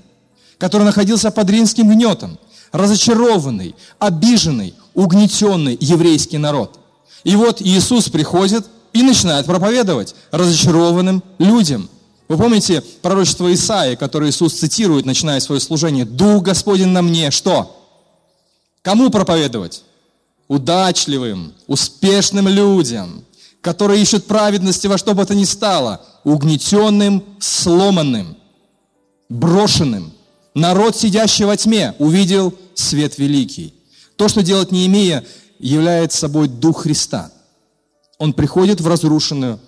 [0.58, 2.38] который находился под римским гнетом,
[2.71, 6.80] разочарованный, обиженный, угнетенный еврейский народ.
[7.23, 11.89] И вот Иисус приходит и начинает проповедовать разочарованным людям.
[12.28, 16.06] Вы помните пророчество Исаия, которое Иисус цитирует, начиная свое служение?
[16.06, 17.32] «Дух Господень на мне».
[17.32, 17.75] Что?
[18.82, 19.84] Кому проповедовать?
[20.47, 23.23] Удачливым, успешным людям,
[23.62, 28.38] которые ищут праведности во что бы то ни стало, угнетенным, сломанным,
[29.30, 30.13] брошенным.
[30.56, 33.74] Народ, сидящий во тьме, увидел свет великий.
[34.15, 35.26] То, что делать не имея,
[35.60, 37.32] является собой Дух Христа.
[38.17, 39.60] Он приходит в разрушенную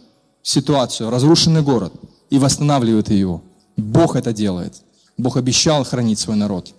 [0.44, 1.94] ситуацию, разрушенный город
[2.30, 3.42] и восстанавливает его.
[3.78, 4.82] Бог это делает.
[5.18, 6.74] Бог обещал хранить свой народ.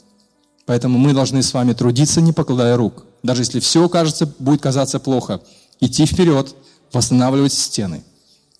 [0.67, 3.05] Поэтому мы должны с вами трудиться, не покладая рук.
[3.23, 5.41] Даже если все кажется, будет казаться плохо,
[5.81, 6.55] идти вперед,
[6.93, 8.05] восстанавливать стены,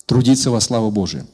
[0.05, 1.27] трудиться во славу Божию.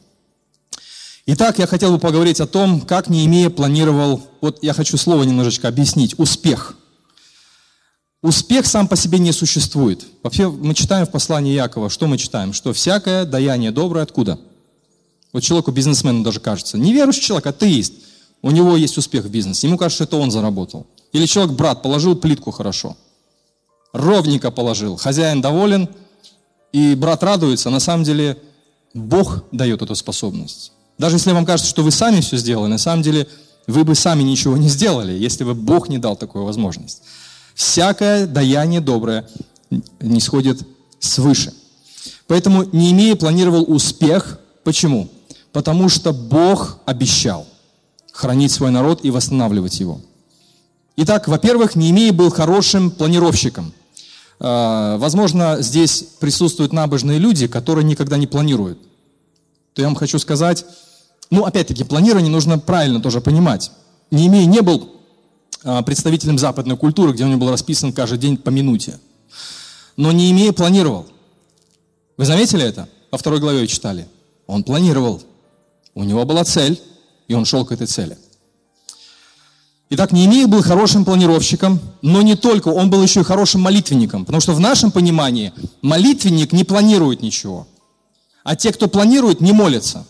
[1.25, 5.67] Итак, я хотел бы поговорить о том, как Неемия планировал, вот я хочу слово немножечко
[5.67, 6.75] объяснить, успех.
[8.21, 10.05] Успех сам по себе не существует.
[10.23, 12.51] Вообще мы читаем в послании Якова, что мы читаем?
[12.51, 14.39] Что всякое даяние доброе откуда?
[15.31, 17.93] Вот человеку, бизнесмену даже кажется, неверующий человек, атеист,
[18.41, 20.87] у него есть успех в бизнесе, ему кажется, что это он заработал.
[21.11, 22.97] Или человек, брат, положил плитку хорошо,
[23.93, 25.89] ровненько положил, хозяин доволен,
[26.71, 28.37] и брат радуется, на самом деле
[28.93, 30.71] Бог дает эту способность.
[30.97, 33.27] Даже если вам кажется, что вы сами все сделали, на самом деле
[33.67, 37.03] вы бы сами ничего не сделали, если бы Бог не дал такую возможность.
[37.55, 39.27] Всякое даяние доброе
[39.99, 40.61] не сходит
[40.99, 41.53] свыше.
[42.27, 44.39] Поэтому Неемия планировал успех.
[44.63, 45.09] Почему?
[45.51, 47.47] Потому что Бог обещал
[48.11, 50.01] хранить свой народ и восстанавливать его.
[50.97, 53.73] Итак, во-первых, Неемия был хорошим планировщиком.
[54.39, 58.79] А, возможно, здесь присутствуют набожные люди, которые никогда не планируют.
[59.73, 60.65] То я вам хочу сказать,
[61.29, 63.71] ну, опять-таки, планирование нужно правильно тоже понимать.
[64.11, 64.89] Неемия не был
[65.63, 68.99] а, представителем западной культуры, где у него был расписан каждый день по минуте.
[69.97, 71.05] Но не имея планировал.
[72.17, 72.87] Вы заметили это?
[73.11, 74.07] Во второй главе читали.
[74.47, 75.21] Он планировал.
[75.93, 76.81] У него была цель,
[77.27, 78.17] и он шел к этой цели.
[79.91, 84.39] Итак, Неемия был хорошим планировщиком, но не только, он был еще и хорошим молитвенником, потому
[84.39, 87.67] что в нашем понимании молитвенник не планирует ничего,
[88.43, 90.05] а те, кто планирует, не молятся.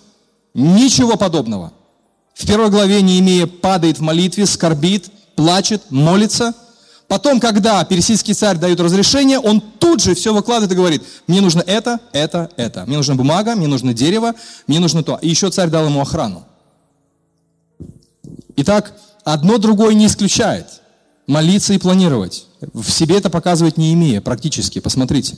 [0.53, 1.71] Ничего подобного.
[2.33, 6.53] В первой главе Неемия падает в молитве, скорбит, плачет, молится.
[7.07, 11.61] Потом, когда персидский царь дает разрешение, он тут же все выкладывает и говорит, мне нужно
[11.61, 12.85] это, это, это.
[12.85, 14.33] Мне нужна бумага, мне нужно дерево,
[14.67, 15.17] мне нужно то.
[15.21, 16.45] И еще царь дал ему охрану.
[18.57, 20.65] Итак, одно другое не исключает.
[21.27, 22.45] Молиться и планировать.
[22.73, 24.79] В себе это показывать не имея, практически.
[24.79, 25.38] Посмотрите.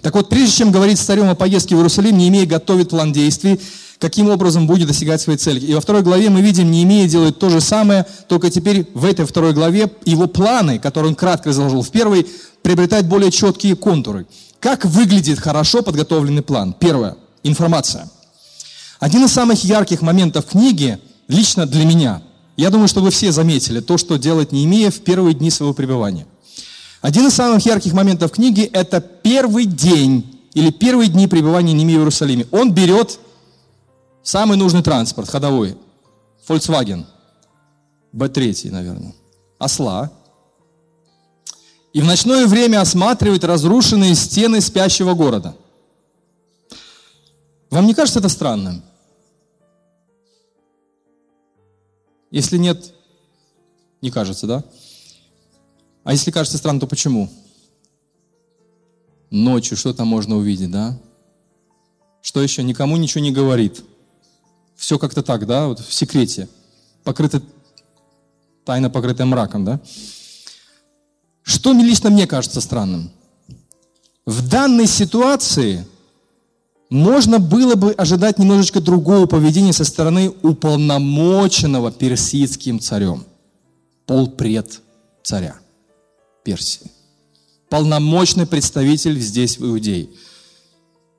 [0.00, 3.60] Так вот, прежде чем говорить царем о поездке в Иерусалим, не имея готовит план действий,
[3.98, 5.60] каким образом будет достигать своей цели.
[5.60, 9.24] И во второй главе мы видим, Неемия делает то же самое, только теперь в этой
[9.24, 12.26] второй главе его планы, которые он кратко изложил в первой,
[12.62, 14.26] приобретают более четкие контуры.
[14.58, 16.74] Как выглядит хорошо подготовленный план?
[16.78, 17.16] Первое.
[17.44, 18.08] Информация.
[18.98, 22.22] Один из самых ярких моментов книги, лично для меня,
[22.56, 26.26] я думаю, что вы все заметили то, что делает Неемия в первые дни своего пребывания.
[27.00, 32.00] Один из самых ярких моментов книги– это первый день или первые дни пребывания Неемии в
[32.00, 32.46] Иерусалиме.
[32.50, 33.18] Он берет
[34.22, 35.76] Самый нужный транспорт, ходовой.
[36.48, 37.04] Volkswagen,
[38.12, 39.14] B3, наверное,
[39.58, 40.10] осла,
[41.92, 45.54] и в ночное время осматривает разрушенные стены спящего города.
[47.70, 48.82] Вам не кажется это странным?
[52.32, 52.94] Если нет,
[54.00, 54.64] не кажется, да?
[56.02, 57.28] А если кажется странным, то почему?
[59.30, 60.98] Ночью что там можно увидеть, да?
[62.22, 62.62] Что еще?
[62.62, 63.84] Никому ничего не говорит.
[64.74, 66.48] Все как-то так, да, вот в секрете.
[67.04, 67.42] Покрыто,
[68.64, 69.78] тайна покрытая мраком, да?
[71.42, 73.12] Что лично мне кажется странным?
[74.24, 75.86] В данной ситуации
[76.92, 83.24] можно было бы ожидать немножечко другого поведения со стороны уполномоченного персидским царем.
[84.04, 84.80] Полпред
[85.22, 85.56] царя
[86.44, 86.90] Персии.
[87.70, 90.10] Полномочный представитель здесь в Иудее.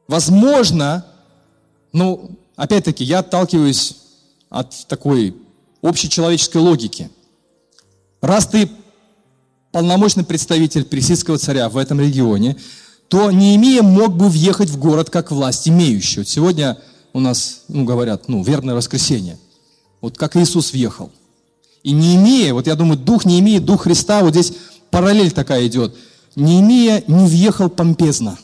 [0.08, 1.08] Возможно,
[1.92, 3.96] ну, опять-таки, я отталкиваюсь
[4.50, 5.36] от такой
[5.82, 7.10] общечеловеческой логики.
[8.22, 8.70] Раз ты
[9.72, 12.58] полномочный представитель персидского царя в этом регионе,
[13.14, 16.22] то Неемия мог бы въехать в город как власть имеющий.
[16.22, 16.80] Вот сегодня
[17.14, 19.38] у нас, ну, говорят, ну, верное воскресенье.
[20.02, 21.12] Вот как Иисус въехал.
[21.84, 24.54] И Неемия, вот я думаю, дух Неемии, дух Христа, вот здесь
[24.90, 25.96] параллель такая идет.
[26.36, 28.40] Неемия не въехал помпезно.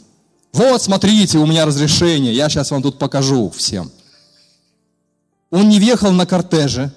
[0.54, 3.90] Вот, смотрите, у меня разрешение, я сейчас вам тут покажу всем.
[5.50, 6.94] Он не въехал на кортеже,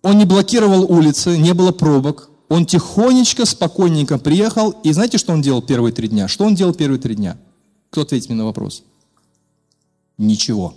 [0.00, 5.42] он не блокировал улицы, не было пробок, он тихонечко, спокойненько приехал, и знаете, что он
[5.42, 6.28] делал первые три дня?
[6.28, 7.36] Что он делал первые три дня?
[7.90, 8.84] Кто ответит мне на вопрос?
[10.18, 10.76] Ничего.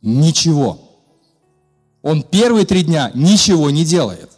[0.00, 0.80] Ничего.
[2.00, 4.30] Он первые три дня ничего не делает.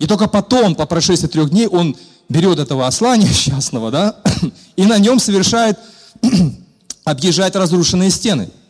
[0.00, 1.96] И только потом, по прошествии трех дней, он
[2.28, 4.20] берет этого осла несчастного, да,
[4.74, 5.78] и на нем совершает,
[7.04, 8.50] объезжает разрушенные стены–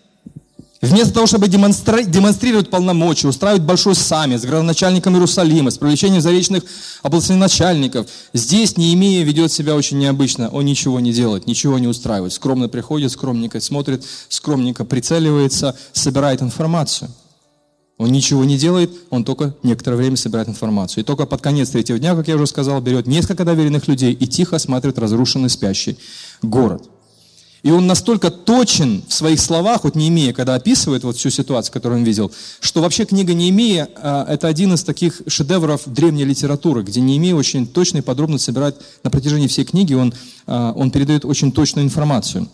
[0.83, 6.65] Вместо того, чтобы демонстрировать полномочия, устраивать большой саммит с градоначальником Иерусалима, с привлечением заречных
[7.03, 10.49] областных начальников, здесь Неемия ведет себя очень необычно.
[10.49, 12.33] Он ничего не делает, ничего не устраивает.
[12.33, 17.11] Скромно приходит, скромненько смотрит, скромненько прицеливается, собирает информацию.
[17.99, 21.05] Он ничего не делает, он только некоторое время собирает информацию.
[21.05, 24.27] И только под конец третьего дня, как я уже сказал, берет несколько доверенных людей и
[24.27, 25.97] тихо осматривает разрушенный спящий
[26.43, 26.89] город.
[27.63, 32.01] И он настолько точен в своих словах, вот Неемия, когда описывает вот всю ситуацию, которую
[32.01, 33.89] он видел, что вообще книга Неемия–
[34.29, 39.11] это один из таких шедевров древней литературы, где Неемия очень точно и подробно собирает на
[39.11, 40.13] протяжении всей книги, он,
[40.49, 42.49] а, он передает очень точную информацию.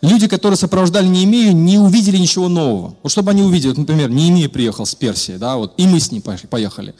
[0.00, 2.94] Люди, которые сопровождали Неемию, не увидели ничего нового.
[3.02, 6.22] Вот чтобы они увидели, например, Неемия приехал с Персии, да, вот, и мы с ним
[6.22, 6.94] поехали.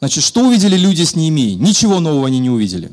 [0.00, 1.54] Значит, что увидели люди с Неемией?
[1.54, 2.92] Ничего нового они не увидели.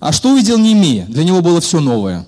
[0.00, 1.06] А что увидел Немия?
[1.06, 2.26] Для него было все новое.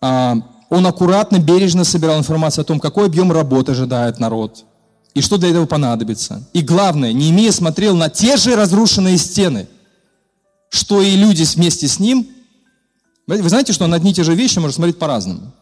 [0.00, 0.36] А,
[0.68, 4.64] он аккуратно, бережно собирал информацию о том, какой объем работы ожидает народ,
[5.14, 6.48] и что для этого понадобится.
[6.52, 9.68] И главное, Неемия смотрел на те же разрушенные стены,
[10.70, 12.26] что и люди вместе с ним.
[13.26, 15.52] Вы знаете, что на одни и те же вещи можно смотреть по-разному.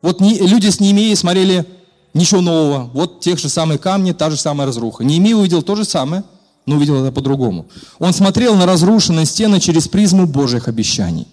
[0.00, 1.66] Вот люди с Неемией смотрели
[2.14, 2.84] ничего нового.
[2.94, 5.04] Вот тех же самые камни, та же самая разруха.
[5.04, 6.24] Неемия увидел то же самое–
[6.68, 7.66] но увидел это по-другому.
[7.98, 11.26] Он смотрел на разрушенные стены через призму Божьих обещаний.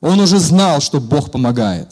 [0.00, 1.90] Он уже знал, что Бог помогает.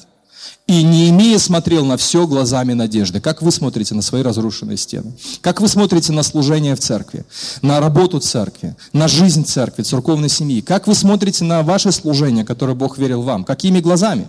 [0.67, 3.21] И не имея смотрел на все глазами надежды.
[3.21, 5.13] Как вы смотрите на свои разрушенные стены?
[5.41, 7.25] Как вы смотрите на служение в церкви,
[7.63, 10.61] на работу церкви, на жизнь церкви, церковной семьи?
[10.61, 13.45] Как вы смотрите на ваше служение, которое Бог верил вам?
[13.45, 14.27] Какими глазами?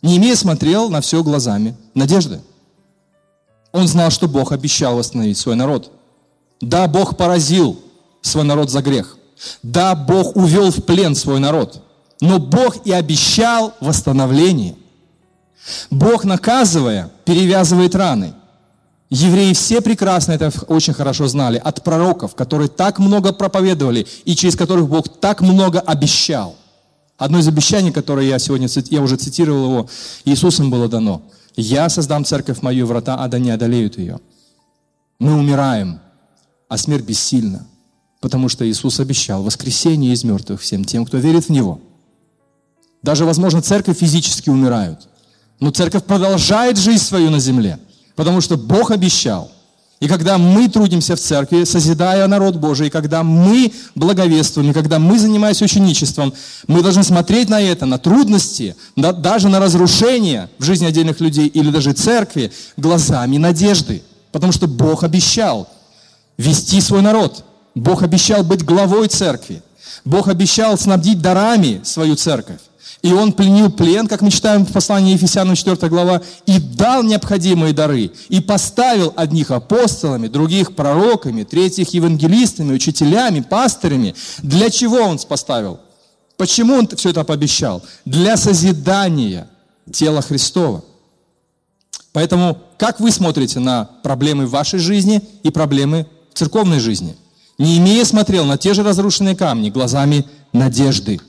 [0.00, 2.40] Не имея смотрел на все глазами надежды.
[3.72, 5.90] Он знал, что Бог обещал восстановить свой народ–
[6.62, 7.78] да, Бог поразил
[8.22, 9.18] свой народ за грех.
[9.64, 11.82] Да, Бог увел в плен свой народ.
[12.20, 14.76] Но Бог и обещал восстановление.
[15.90, 18.34] Бог, наказывая, перевязывает раны.
[19.10, 24.54] Евреи все прекрасно это очень хорошо знали от пророков, которые так много проповедовали и через
[24.54, 26.54] которых Бог так много обещал.
[27.18, 29.88] Одно из обещаний, которое я сегодня, я уже цитировал его,
[30.24, 31.22] Иисусом было дано.
[31.56, 34.20] «Я создам церковь мою, врата ада не одолеют ее».
[35.18, 36.00] Мы умираем,
[36.72, 37.66] а смерть бессильна,
[38.22, 41.82] потому что Иисус обещал воскресение из мертвых всем тем, кто верит в Него.
[43.02, 45.06] Даже, возможно, церковь физически умирают,
[45.60, 47.78] но церковь продолжает жизнь свою на земле,
[48.16, 49.52] потому что Бог обещал.
[50.00, 54.98] И когда мы трудимся в церкви, созидая народ Божий, и когда мы благовествуем, и когда
[54.98, 56.32] мы занимаемся ученичеством,
[56.68, 61.48] мы должны смотреть на это, на трудности, на, даже на разрушения в жизни отдельных людей
[61.48, 64.02] или даже церкви глазами надежды.
[64.32, 65.68] Потому что Бог обещал,
[66.42, 67.44] вести свой народ.
[67.74, 69.62] Бог обещал быть главой церкви.
[70.04, 72.60] Бог обещал снабдить дарами свою церковь.
[73.02, 77.72] И он пленил плен, как мы читаем в послании Ефесянам 4 глава, и дал необходимые
[77.72, 84.14] дары, и поставил одних апостолами, других пророками, третьих евангелистами, учителями, пастырями.
[84.38, 85.80] Для чего он поставил?
[86.36, 87.82] Почему он все это пообещал?
[88.04, 89.48] Для созидания
[89.92, 90.84] тела Христова.
[92.12, 97.16] Поэтому как вы смотрите на проблемы в вашей жизни и проблемы церковной жизни?
[97.58, 101.20] Неемия смотрел на те же разрушенные камни глазами надежды.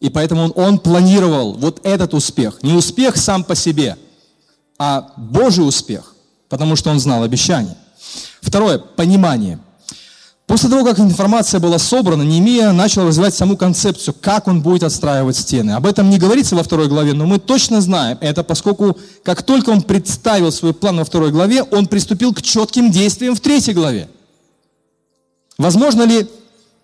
[0.00, 2.62] И поэтому он, он планировал вот этот успех.
[2.62, 3.96] Не успех сам по себе,
[4.78, 6.14] а Божий успех,
[6.48, 7.76] потому что он знал обещание.
[8.40, 9.60] Второе, понимание.
[10.46, 15.36] После того, как информация была собрана, Неемия начал развивать саму концепцию, как он будет отстраивать
[15.36, 15.70] стены.
[15.70, 19.70] Об этом не говорится во второй главе, но мы точно знаем это, поскольку как только
[19.70, 24.08] он представил свой план во второй главе, он приступил к четким действиям в третьей главе.
[25.58, 26.28] Возможно ли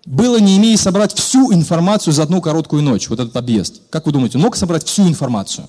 [0.04, 3.82] было Неемии собрать всю информацию за одну короткую ночь, вот этот объезд?
[3.90, 5.68] Как вы думаете, мог собрать всю информацию?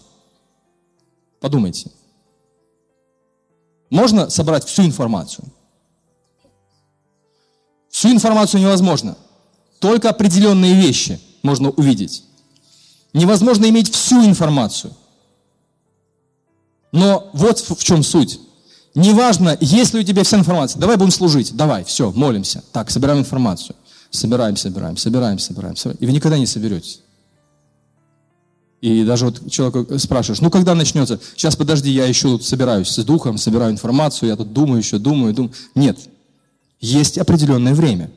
[1.39, 1.91] Подумайте.
[3.89, 5.45] Можно собрать всю информацию?
[7.89, 9.17] Всю информацию невозможно.
[9.79, 12.23] Только определенные вещи можно увидеть.
[13.13, 14.93] Невозможно иметь всю информацию.
[16.91, 18.39] Но вот в чем суть.
[18.95, 20.79] Неважно, есть ли у тебя вся информация.
[20.79, 21.55] Давай будем служить.
[21.55, 22.63] Давай, все, молимся.
[22.71, 23.75] Так, собираем информацию.
[24.09, 25.75] Собираем, собираем, собираем, собираем.
[25.75, 25.97] собираем.
[26.01, 27.01] И вы никогда не соберетесь.
[28.81, 31.19] И даже вот человек спрашиваешь, ну когда начнется?
[31.35, 35.33] Сейчас подожди, я еще тут собираюсь с духом, собираю информацию, я тут думаю еще, думаю,
[35.33, 35.53] думаю.
[35.75, 35.99] Нет,
[36.79, 38.09] есть определенное время,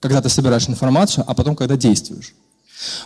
[0.00, 2.34] когда ты собираешь информацию, а потом, когда действуешь.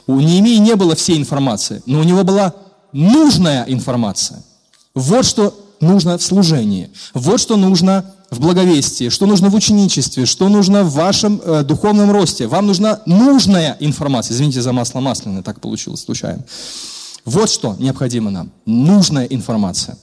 [0.07, 2.55] У Неемии не было всей информации, но у него была
[2.93, 4.45] нужная информация.
[4.95, 10.49] Вот что нужно в служении, вот что нужно в благовестии, что нужно в ученичестве, что
[10.49, 12.47] нужно в вашем э, духовном росте.
[12.47, 14.35] Вам нужна нужная информация.
[14.35, 16.43] Извините за масло масляное, так получилось случайно.
[17.27, 18.51] Вот что необходимо нам.
[18.65, 19.99] Нужная информация.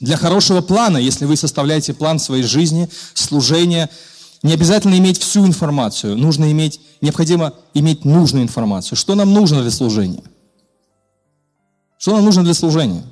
[0.00, 3.90] Для хорошего плана, если вы составляете план своей жизни, служения,
[4.42, 6.16] не обязательно иметь всю информацию.
[6.16, 8.96] Нужно иметь, необходимо иметь нужную информацию.
[8.96, 10.22] Что нам нужно для служения?
[11.98, 13.04] Что нам нужно для служения?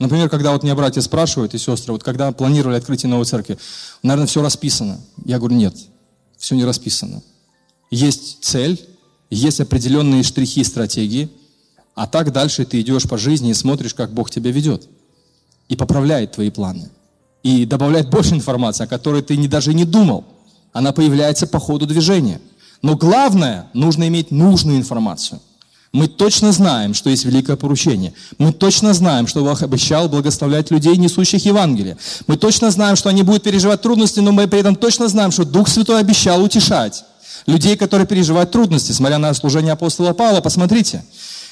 [0.00, 3.58] Например, когда вот меня братья спрашивают и сестры, вот когда планировали открытие новой церкви,
[4.02, 4.98] наверное, все расписано.
[5.26, 5.74] Я говорю, нет,
[6.38, 7.22] все не расписано.
[7.90, 8.80] Есть цель,
[9.28, 11.28] есть определенные штрихи стратегии,
[11.94, 14.88] а так дальше ты идешь по жизни и смотришь, как Бог тебя ведет
[15.68, 16.88] и поправляет твои планы.
[17.42, 20.24] И добавляет больше информации, о которой ты не, даже не думал.
[20.72, 22.40] Она появляется по ходу движения.
[22.80, 25.40] Но главное, нужно иметь нужную информацию.
[25.92, 28.14] Мы точно знаем, что есть великое поручение.
[28.38, 31.96] Мы точно знаем, что Бог обещал благословлять людей, несущих Евангелие.
[32.28, 35.44] Мы точно знаем, что они будут переживать трудности, но мы при этом точно знаем, что
[35.44, 37.04] Дух Святой обещал утешать
[37.46, 38.92] людей, которые переживают трудности.
[38.92, 41.04] Смотря на служение апостола Павла, посмотрите,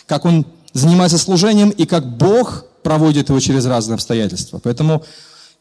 [0.06, 4.60] как он занимается служением и как Бог проводит его через разные обстоятельства.
[4.62, 5.02] Поэтому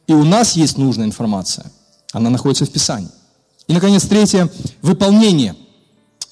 [0.08, 1.66] и у нас есть нужная информация.
[2.14, 3.10] Она находится в Писании.
[3.68, 4.50] И, наконец, третье–
[4.82, 5.56] выполнение.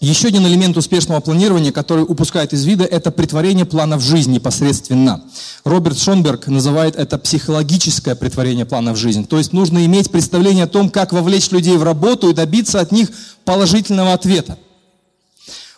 [0.02, 5.24] Еще один элемент успешного планирования, который упускает из вида, это притворение плана в жизнь непосредственно.
[5.64, 9.26] Роберт Шонберг называет это психологическое притворение плана в жизнь.
[9.26, 12.92] То есть нужно иметь представление о том, как вовлечь людей в работу и добиться от
[12.92, 13.10] них
[13.46, 14.58] положительного ответа.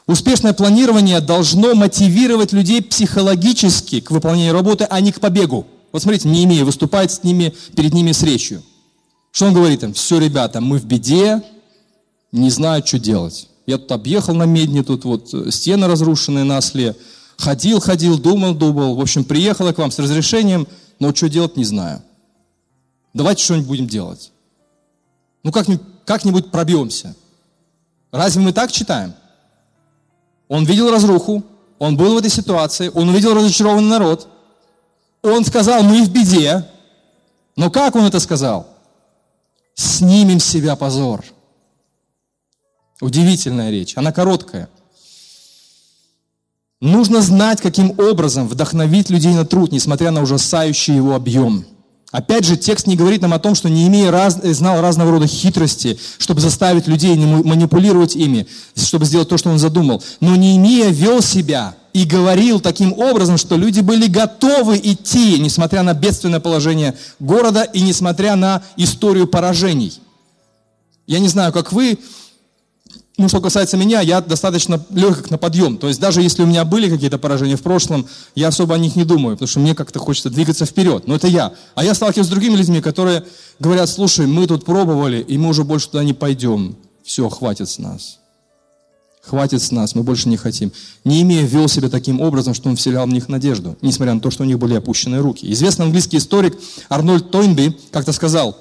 [0.07, 5.67] Успешное планирование должно мотивировать людей психологически к выполнению работы, а не к побегу.
[5.91, 8.63] Вот смотрите, не имея, выступает с ними, перед ними с речью.
[9.31, 9.93] Что он говорит им?
[9.93, 11.43] Все, ребята, мы в беде,
[12.31, 13.49] не знаю, что делать.
[13.67, 16.95] Я тут объехал на медне, тут вот стены разрушенные на осле.
[17.37, 18.95] Ходил, ходил, думал, думал.
[18.95, 20.67] В общем, приехал к вам с разрешением,
[20.99, 22.01] но что делать, не знаю.
[23.13, 24.31] Давайте что-нибудь будем делать.
[25.43, 27.15] Ну, как-нибудь, как-нибудь пробьемся.
[28.11, 29.13] Разве мы так читаем?
[30.47, 31.43] Он видел разруху,
[31.77, 34.29] он был в этой ситуации, он увидел разочарованный народ.
[35.21, 36.65] Он сказал, мы в беде.
[37.57, 38.67] Но как он это сказал?
[39.75, 41.25] Снимем с себя позор.
[43.01, 44.69] Удивительная речь, она короткая.
[46.79, 51.65] Нужно знать, каким образом вдохновить людей на труд, несмотря на ужасающий его объем.
[52.11, 55.27] Опять же, текст не говорит нам о том, что Неемия раз, э, знал разного рода
[55.27, 60.01] хитрости, чтобы заставить людей не манипулировать ими, чтобы сделать то, что он задумал.
[60.21, 65.93] Но Неемия вел себя и говорил таким образом, что люди были готовы идти, несмотря на
[65.93, 69.99] бедственное положение города и несмотря на историю поражений.
[71.07, 71.97] Я не знаю, как вы,
[73.17, 75.77] ну, что касается меня, я достаточно легок на подъем.
[75.77, 78.95] То есть даже если у меня были какие-то поражения в прошлом, я особо о них
[78.95, 81.07] не думаю, потому что мне как-то хочется двигаться вперед.
[81.07, 81.53] Но это я.
[81.73, 83.25] А я сталкиваюсь с другими людьми, которые
[83.59, 86.75] говорят, слушай, мы тут пробовали, и мы уже больше туда не пойдем.
[87.03, 88.19] Все, хватит с нас.
[89.23, 90.71] Хватит с нас, мы больше не хотим.
[91.03, 94.43] Неемия вел себя таким образом, что он вселял в них надежду, несмотря на то, что
[94.43, 95.51] у них были опущенные руки.
[95.51, 96.57] Известный английский историк
[96.87, 98.55] Арнольд Тойнби как-то сказал,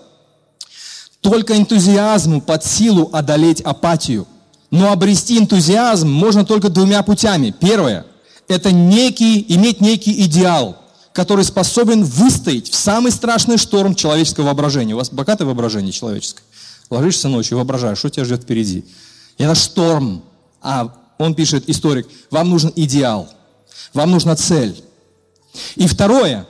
[1.20, 4.26] только энтузиазму под силу одолеть апатию.
[4.70, 7.54] Но обрести энтузиазм можно только двумя путями.
[7.60, 8.06] Первое–
[8.48, 10.76] это некий, иметь некий идеал,
[11.12, 14.94] который способен выстоять в самый страшный шторм человеческого воображения.
[14.94, 16.42] У вас богатое воображение человеческое.
[16.90, 18.84] Ложишься ночью, воображаешь, что тебя ждет впереди.
[19.38, 20.22] Это шторм,
[20.60, 23.28] а он пишет, историк, вам нужен идеал,
[23.94, 24.82] вам нужна цель.
[25.74, 26.46] И второе,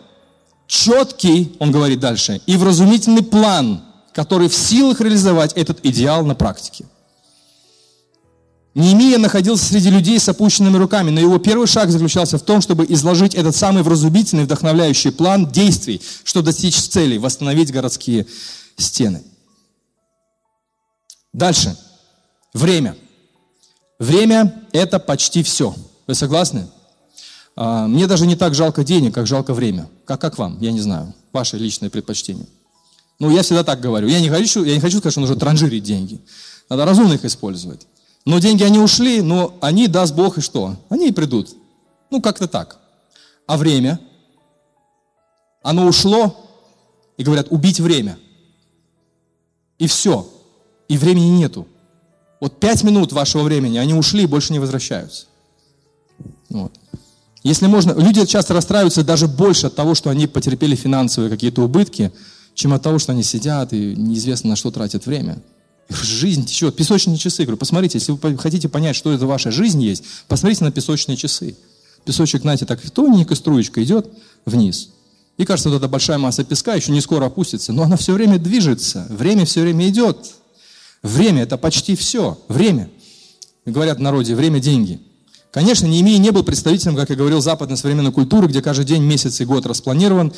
[0.67, 6.87] четкий, он говорит дальше, и вразумительный план, который в силах реализовать этот идеал на практике.
[8.77, 12.85] Неемия находился среди людей с опущенными руками, но его первый шаг заключался в том, чтобы
[12.91, 18.27] изложить этот самый вразумительный, вдохновляющий план действий, чтобы достичь цели, восстановить городские
[18.77, 19.23] стены.
[21.33, 21.75] Дальше.
[22.53, 22.99] Время.
[23.99, 25.75] Время– это почти все.
[26.07, 26.67] Вы согласны?
[27.57, 29.89] А, мне даже не так жалко денег, как жалко время.
[30.05, 30.59] Как, как вам?
[30.61, 31.15] Я не знаю.
[31.33, 32.47] Ваше личное предпочтение.
[33.21, 34.07] Ну, я всегда так говорю.
[34.07, 36.21] Я не хочу, я не хочу сказать, что нужно транжирить деньги.
[36.69, 37.87] Надо разумно их использовать.
[38.27, 40.77] Но деньги, они ушли, но они, даст Бог, и что?
[40.91, 41.57] Они и придут.
[42.11, 42.79] Ну, как-то так.
[43.47, 44.01] А время?
[45.63, 46.37] Оно ушло,
[47.17, 48.19] и говорят, убить время.
[49.79, 50.29] И все.
[50.89, 51.67] И времени нету.
[52.41, 55.27] Вот пять минут вашего времени, они ушли и больше не возвращаются.
[56.51, 56.73] Вот.
[57.43, 62.13] Если можно, люди часто расстраиваются даже больше от того, что они потерпели финансовые какие-то убытки,
[62.55, 65.39] чем от того, что они сидят и неизвестно на что тратят время.
[65.89, 67.43] Жизнь течет, песочные часы.
[67.43, 71.57] Говорю, посмотрите, если вы хотите понять, что это ваша жизнь есть, посмотрите на песочные часы.
[72.05, 74.09] Песочек, знаете, так тоненькая струечка идет
[74.45, 74.91] вниз.
[75.37, 78.39] И кажется, вот эта большая масса песка еще не скоро опустится, но она все время
[78.39, 80.19] движется, время все время идет.
[81.03, 82.39] Время– это почти все.
[82.49, 82.91] Время.
[83.65, 85.01] Говорят в народе, время– деньги.
[85.53, 89.41] Конечно, Неемия не был представителем, как я говорил, западной современной культуры, где каждый день, месяц
[89.41, 90.33] и год распланирован,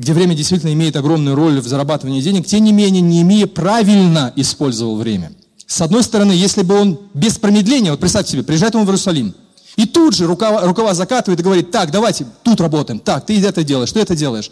[0.00, 2.46] где время действительно имеет огромную роль в зарабатывании денег.
[2.46, 5.30] Тем не менее, Неемия правильно использовал время.
[5.66, 9.34] С одной стороны, если бы он без промедления, вот представьте себе, приезжает он в Иерусалим,
[9.76, 13.62] и тут же рукава, рукава закатывает и говорит, так, давайте, тут работаем, так, ты это
[13.62, 14.50] делаешь, ты это делаешь.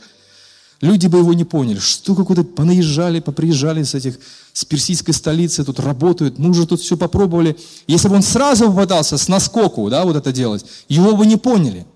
[0.82, 4.18] Люди бы его не поняли, что какой-то понаезжали, поприезжали с этих,
[4.52, 7.56] с персидской столицы, тут работают, мы уже тут все попробовали.
[7.86, 11.86] Если бы он сразу попытался с наскоку, да, вот это делать, его бы не поняли.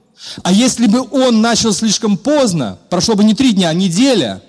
[0.43, 4.43] А если бы он начал слишком поздно, прошло бы не три дня, а неделя,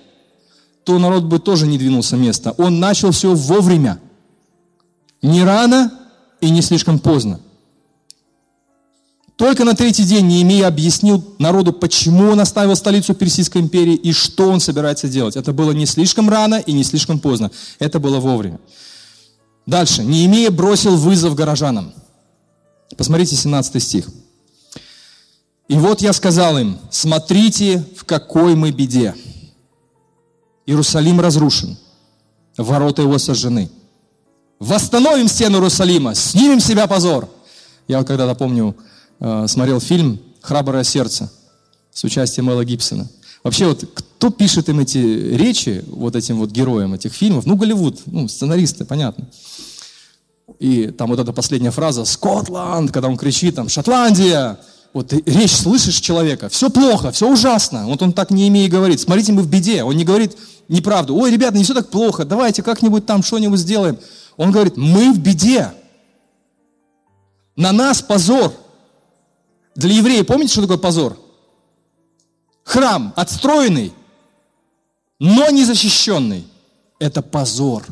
[0.84, 2.52] то народ бы тоже не двинулся места.
[2.58, 4.00] Он начал все вовремя.
[5.22, 5.92] Не рано
[6.40, 7.40] и не слишком поздно.
[9.36, 14.48] Только на третий день Неемия объяснил народу, почему он оставил столицу Персидской империи и что
[14.48, 15.36] он собирается делать.
[15.36, 17.50] Это было не слишком рано и не слишком поздно.
[17.80, 18.60] Это было вовремя.
[19.66, 20.04] Дальше.
[20.04, 21.94] Неемия бросил вызов горожанам.
[22.96, 24.08] Посмотрите 17 стих.
[25.68, 29.14] «И вот я сказал им, смотрите, в какой мы беде.
[30.66, 31.76] Иерусалим разрушен,
[32.56, 33.70] ворота его сожжены.
[34.58, 37.28] Восстановим стену Иерусалима, снимем с себя позор».
[37.86, 38.74] Я вот когда-то помню,
[39.20, 41.30] Э, смотрел фильм «Храброе сердце»
[41.92, 43.08] с участием Мэла Гибсона.
[43.42, 47.46] Вообще вот кто пишет им эти речи, вот этим вот героям этих фильмов?
[47.46, 49.28] Ну, Голливуд, ну, сценаристы, понятно.
[50.58, 54.58] И там вот эта последняя фраза «Скотланд», когда он кричит там «Шотландия»,
[54.94, 57.86] вот речь слышишь человека, все плохо, все ужасно.
[57.86, 59.82] Вот он так не имеет говорит, смотрите, мы в беде.
[59.82, 60.36] Он не говорит
[60.68, 61.16] неправду.
[61.16, 63.98] Ой, ребята, не все так плохо, давайте как-нибудь там что-нибудь сделаем.
[64.36, 65.72] Он говорит, мы в беде.
[67.56, 68.54] На нас позор.
[69.74, 71.18] Для еврея помните, что такое позор?
[72.62, 73.92] Храм отстроенный,
[75.18, 76.46] но не защищенный.
[77.00, 77.84] Это позор.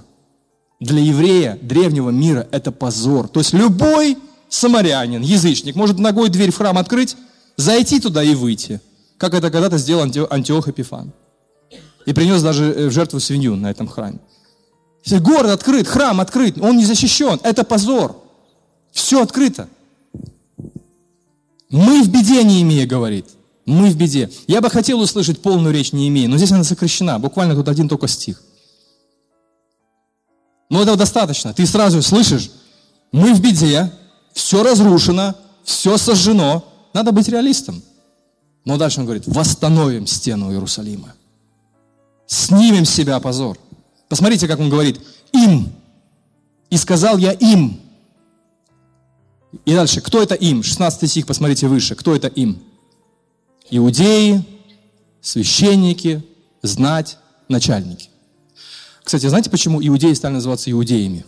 [0.78, 3.26] Для еврея древнего мира это позор.
[3.26, 4.16] То есть любой
[4.52, 7.16] самарянин, язычник, может ногой дверь в храм открыть,
[7.56, 8.80] зайти туда и выйти.
[9.16, 11.12] Как это когда-то сделал Антиох Эпифан.
[12.04, 14.18] И принес даже э, в жертву свинью на этом храме.
[15.06, 17.40] Город открыт, храм открыт, он не защищен.
[17.42, 18.16] Это позор.
[18.92, 19.68] Все открыто.
[21.70, 23.26] Мы в беде, не имея, говорит.
[23.64, 24.30] Мы в беде.
[24.48, 27.18] Я бы хотел услышать полную речь, не имея, но здесь она сокращена.
[27.18, 28.42] Буквально тут один только стих.
[30.68, 31.54] Но этого достаточно.
[31.54, 32.50] Ты сразу слышишь,
[33.12, 33.90] мы в беде,
[34.32, 36.64] все разрушено, все сожжено.
[36.92, 37.82] Надо быть реалистом.
[38.64, 41.14] Но дальше он говорит, восстановим стену Иерусалима.
[42.26, 43.58] Снимем с себя позор.
[44.08, 45.00] Посмотрите, как он говорит,
[45.32, 45.72] им.
[46.70, 47.82] И сказал я им,
[49.64, 50.62] и дальше, кто это им?
[50.62, 51.94] 16 стих, посмотрите выше.
[51.94, 52.62] Кто это им?
[53.70, 54.44] Иудеи,
[55.20, 56.24] священники,
[56.62, 57.18] знать,
[57.48, 58.08] начальники.
[59.04, 61.24] Кстати, знаете, почему иудеи стали называться иудеями?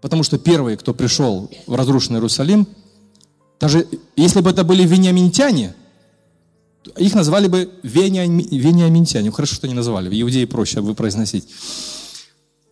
[0.00, 2.66] Потому что первые, кто пришел в разрушенный Иерусалим,
[3.58, 3.86] даже
[4.16, 5.74] если бы это были вениаминтяне,
[6.96, 9.26] их назвали бы вениаминтяне.
[9.26, 10.08] Ну, хорошо, что не назвали.
[10.08, 11.46] В Иудее проще вы произносить.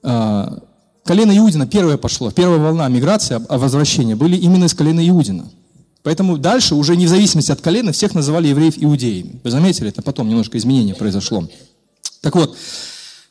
[0.03, 0.63] А,
[1.05, 2.31] колено Иудина первое пошло.
[2.31, 5.51] Первая волна миграции, а возвращения были именно из колена Иудина.
[6.03, 9.41] Поэтому дальше, уже не в зависимости от колена, всех называли евреев иудеями.
[9.45, 11.47] Вы заметили, это потом немножко изменение произошло.
[12.23, 12.57] Так вот,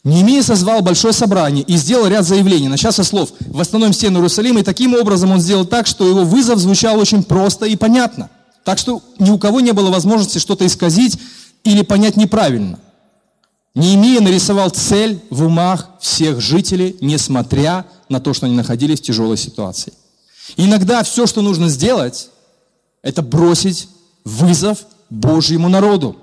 [0.04, 4.64] Неемия созвал большое собрание и сделал ряд заявлений, начав со слов «Восстановим стену Иерусалима», и
[4.64, 8.30] таким образом он сделал так, что его вызов звучал очень просто и понятно.
[8.64, 11.20] Так что ни у кого не было возможности что-то исказить
[11.64, 12.80] или понять неправильно.
[13.76, 19.38] Неемия нарисовал цель в умах всех жителей, несмотря на то, что они находились в тяжелой
[19.38, 19.94] ситуации.
[20.56, 22.30] Иногда все, что нужно сделать,
[23.04, 23.90] это бросить
[24.24, 24.80] вызов
[25.10, 26.18] Божьему народу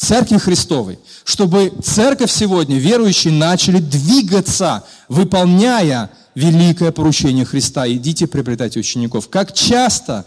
[0.00, 7.86] церкви Христовой, чтобы церковь сегодня, верующие, начали двигаться, выполняя великое поручение Христа.
[7.86, 9.28] Идите, приобретайте учеников.
[9.28, 10.24] Как часто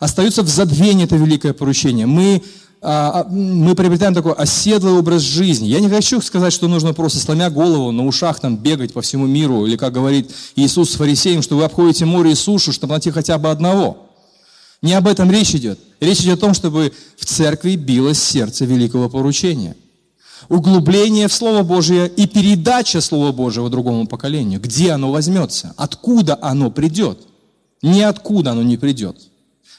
[0.00, 2.06] остается в забвении это великое поручение.
[2.06, 2.42] Мы,
[2.80, 5.68] а, а, мы приобретаем такой оседлый образ жизни.
[5.68, 9.26] Я не хочу сказать, что нужно просто сломя голову, на ушах там бегать по всему
[9.26, 13.12] миру, или как говорит Иисус с фарисеем, что вы обходите море и сушу, чтобы найти
[13.12, 14.01] хотя бы одного.
[14.82, 15.78] Не об этом речь идет.
[16.00, 19.76] Речь идет о том, чтобы в церкви билось сердце великого поручения.
[20.48, 24.60] Углубление в Слово Божие и передача Слова Божьего другому поколению.
[24.60, 25.72] Где оно возьмется?
[25.76, 27.20] Откуда оно придет?
[27.80, 29.16] Ниоткуда оно не придет.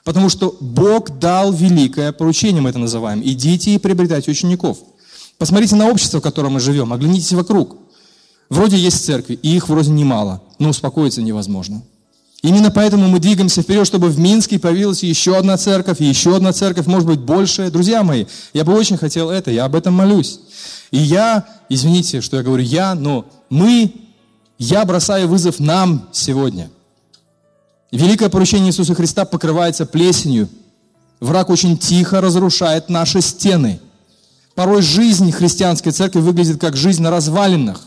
[0.06, 3.22] Потому что Бог дал великое поручение, мы это называем.
[3.24, 4.78] Идите и приобретайте учеников.
[5.38, 7.78] Посмотрите на общество, в котором мы живем, оглянитесь вокруг.
[8.50, 11.82] Вроде есть церкви, и их вроде немало, но успокоиться невозможно.
[12.44, 16.86] Именно поэтому мы двигаемся вперед, чтобы в Минске появилась еще одна церковь, еще одна церковь,
[16.88, 17.72] может быть, больше.
[17.72, 20.42] Друзья мои, я бы очень хотел это, я об этом молюсь.
[20.92, 23.94] И я, извините, что я говорю я, но мы,
[24.60, 26.70] я бросаю вызов нам сегодня.
[27.94, 30.50] Великое поручение Иисуса Христа покрывается плесенью.
[31.22, 33.80] Враг очень тихо разрушает наши стены.
[34.54, 37.82] Порой жизнь христианской церкви выглядит как жизнь на развалинах.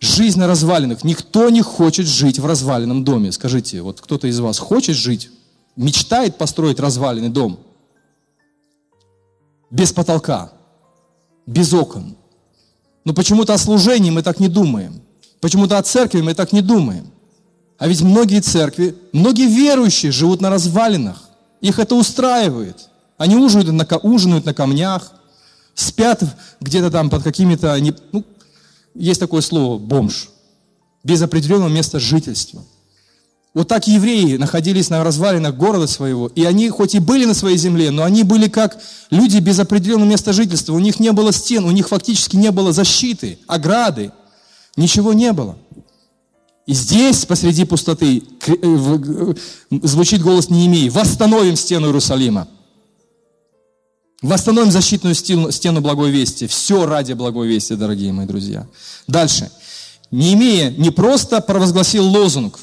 [0.00, 1.04] Жизнь на развалинах.
[1.04, 3.32] Никто не хочет жить в разваленном доме.
[3.32, 5.30] Скажите, вот кто-то из вас хочет жить,
[5.74, 7.58] мечтает построить разваленный дом?
[9.70, 10.52] Без потолка,
[11.46, 12.16] без окон.
[13.04, 15.00] Но почему-то о служении мы так не думаем.
[15.40, 17.10] Почему-то о церкви мы так не думаем.
[17.78, 21.28] А ведь многие церкви, многие верующие живут на развалинах.
[21.60, 22.88] Их это устраивает.
[23.18, 25.12] Они ужинают на, ужинают на камнях,
[25.74, 26.22] спят
[26.60, 27.76] где-то там под какими-то
[28.12, 28.24] ну,
[28.98, 30.30] есть такое слово «бомж»,
[31.04, 32.64] без определенного места жительства.
[33.54, 37.56] Вот так евреи находились на развалинах города своего, и они хоть и были на своей
[37.56, 38.78] земле, но они были как
[39.10, 40.74] люди без определенного места жительства.
[40.74, 44.12] У них не было стен, у них фактически не было защиты, ограды,
[44.76, 45.56] ничего не было.
[46.66, 49.34] И здесь, посреди пустоты, э,
[49.70, 52.48] звучит голос Неемии, восстановим стену Иерусалима.
[54.22, 56.46] Восстановим защитную стену, благой вести.
[56.46, 58.66] Все ради благой вести, дорогие мои друзья.
[59.06, 59.50] Дальше.
[60.10, 62.60] Не имея, не просто провозгласил лозунг,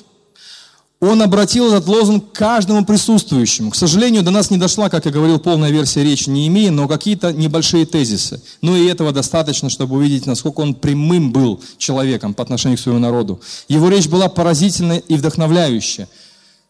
[0.99, 3.71] он обратил этот лозунг к каждому присутствующему.
[3.71, 6.87] К сожалению, до нас не дошла, как я говорил, полная версия речи не имея, но
[6.87, 8.41] какие-то небольшие тезисы.
[8.61, 13.01] Но и этого достаточно, чтобы увидеть, насколько он прямым был человеком по отношению к своему
[13.01, 13.41] народу.
[13.67, 16.07] Его речь была поразительная и вдохновляющая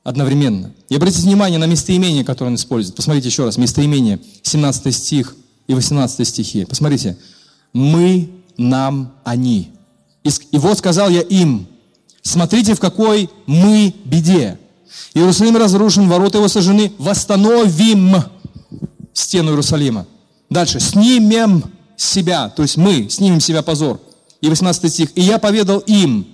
[0.04, 0.74] одновременно.
[0.90, 2.96] И обратите внимание на местоимение, которое он использует.
[2.96, 5.36] Посмотрите еще раз, местоимение, 17 стих
[5.68, 6.66] и 18 стихи.
[6.66, 7.18] Посмотрите.
[7.72, 9.72] «Мы, нам, они».
[10.24, 11.68] И, вот сказал я им,
[12.22, 14.58] смотрите, в какой мы беде.
[15.14, 18.16] Иерусалим разрушен, ворота его сожжены, восстановим
[19.14, 20.08] стену Иерусалима.
[20.50, 21.64] Дальше, снимем
[21.98, 24.00] себя, то есть мы снимем себя позор.
[24.40, 26.28] И 18 стих, и я поведал им.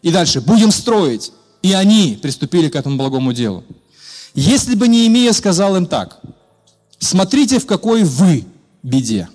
[0.00, 1.32] И дальше, будем строить
[1.62, 3.64] и они приступили к этому благому делу.
[4.34, 6.20] Если бы Неемия сказал им так,
[6.98, 8.44] смотрите, в какой вы
[8.82, 9.28] беде.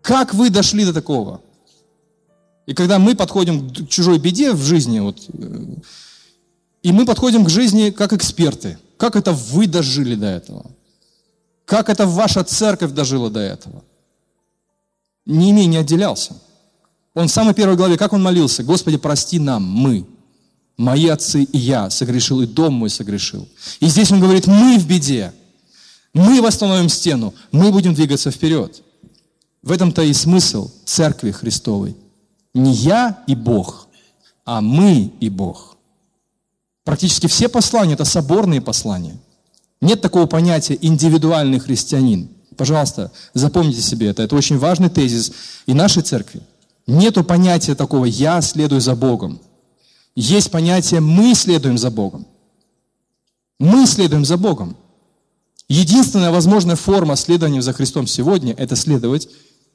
[0.00, 1.42] Как вы дошли до такого?
[2.66, 5.66] И когда мы подходим к чужой беде в жизни, вот, э,
[6.82, 10.70] и мы подходим к жизни как эксперты, как это вы дожили до этого?
[11.64, 13.84] Как это ваша церковь дожила до этого?
[15.26, 16.34] Неемия не отделялся.
[17.14, 18.62] Он в самой первой главе, как он молился?
[18.62, 20.06] Господи, прости нам, мы,
[20.76, 23.48] мои отцы и я согрешил, и дом мой согрешил.
[23.80, 25.32] И здесь он говорит, мы в беде,
[26.14, 28.82] мы восстановим стену, мы будем двигаться вперед.
[29.62, 31.96] В этом-то и смысл Церкви Христовой.
[32.54, 33.88] Не я и Бог,
[34.44, 35.76] а мы и Бог.
[36.84, 39.18] Практически все послания– это соборные послания.
[39.80, 42.28] Нет такого понятия индивидуальный христианин.
[42.56, 44.22] Пожалуйста, запомните себе это.
[44.22, 45.32] Это очень важный тезис
[45.66, 46.42] и нашей церкви.
[46.90, 49.40] Нету понятия такого «я следую за Богом».
[50.16, 52.26] Есть понятие «мы следуем за Богом».
[53.60, 54.76] Мы следуем за Богом.
[55.68, 59.28] Единственная возможная форма следования за Христом сегодня– это следовать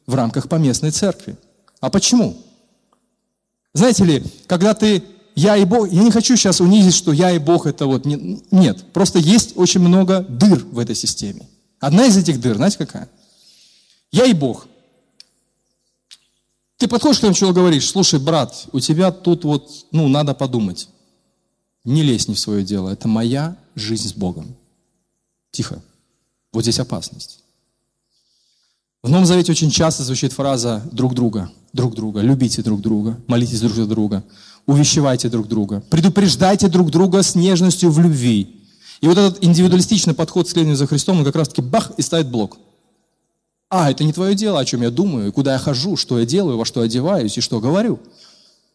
[0.05, 1.37] в рамках поместной церкви.
[1.79, 2.35] А почему?
[3.73, 5.01] Знаете ли, когда ты
[5.35, 8.05] «я и Бог», я не хочу сейчас унизить, что «я и Бог»– это вот…
[8.05, 11.47] Нет, просто есть очень много дыр в этой системе.
[11.79, 13.07] Одна из этих дыр, знаете какая?
[14.11, 14.67] «Я и Бог».
[16.85, 20.87] Ты подходишь к человеку и говоришь, слушай, брат, у тебя тут вот, ну, надо подумать.
[21.83, 24.55] Не лезь не в свое дело, это моя жизнь с Богом.
[25.49, 25.81] Тихо.
[26.53, 27.39] Вот здесь опасность.
[29.01, 33.61] В Новом Завете очень часто звучит фраза «друг друга», «друг друга», «любите друг друга», «молитесь
[33.61, 34.23] друг за друга»,
[34.67, 38.61] «увещевайте друг друга», «предупреждайте друг друга с нежностью в любви».
[39.01, 42.29] И вот этот индивидуалистичный подход к следованию за Христом, он как раз-таки бах и ставит
[42.29, 42.59] блок.
[43.69, 46.57] А, это не твое дело, о чем я думаю, куда я хожу, что я делаю,
[46.57, 47.99] во что одеваюсь и что говорю.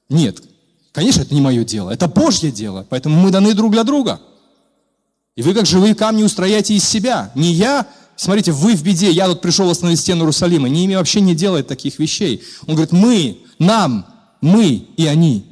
[0.09, 0.43] Нет,
[0.93, 4.21] конечно, это не мое дело, это Божье дело, поэтому мы даны друг для друга.
[5.37, 7.31] И вы, как живые камни, устрояете из себя.
[7.35, 7.87] Не я
[8.21, 10.69] Смотрите, вы в беде, я тут пришел восстановить стену Иерусалима.
[10.69, 12.43] Неемия вообще не делает таких вещей.
[12.67, 14.05] Он говорит, мы, нам,
[14.43, 15.47] мы и они.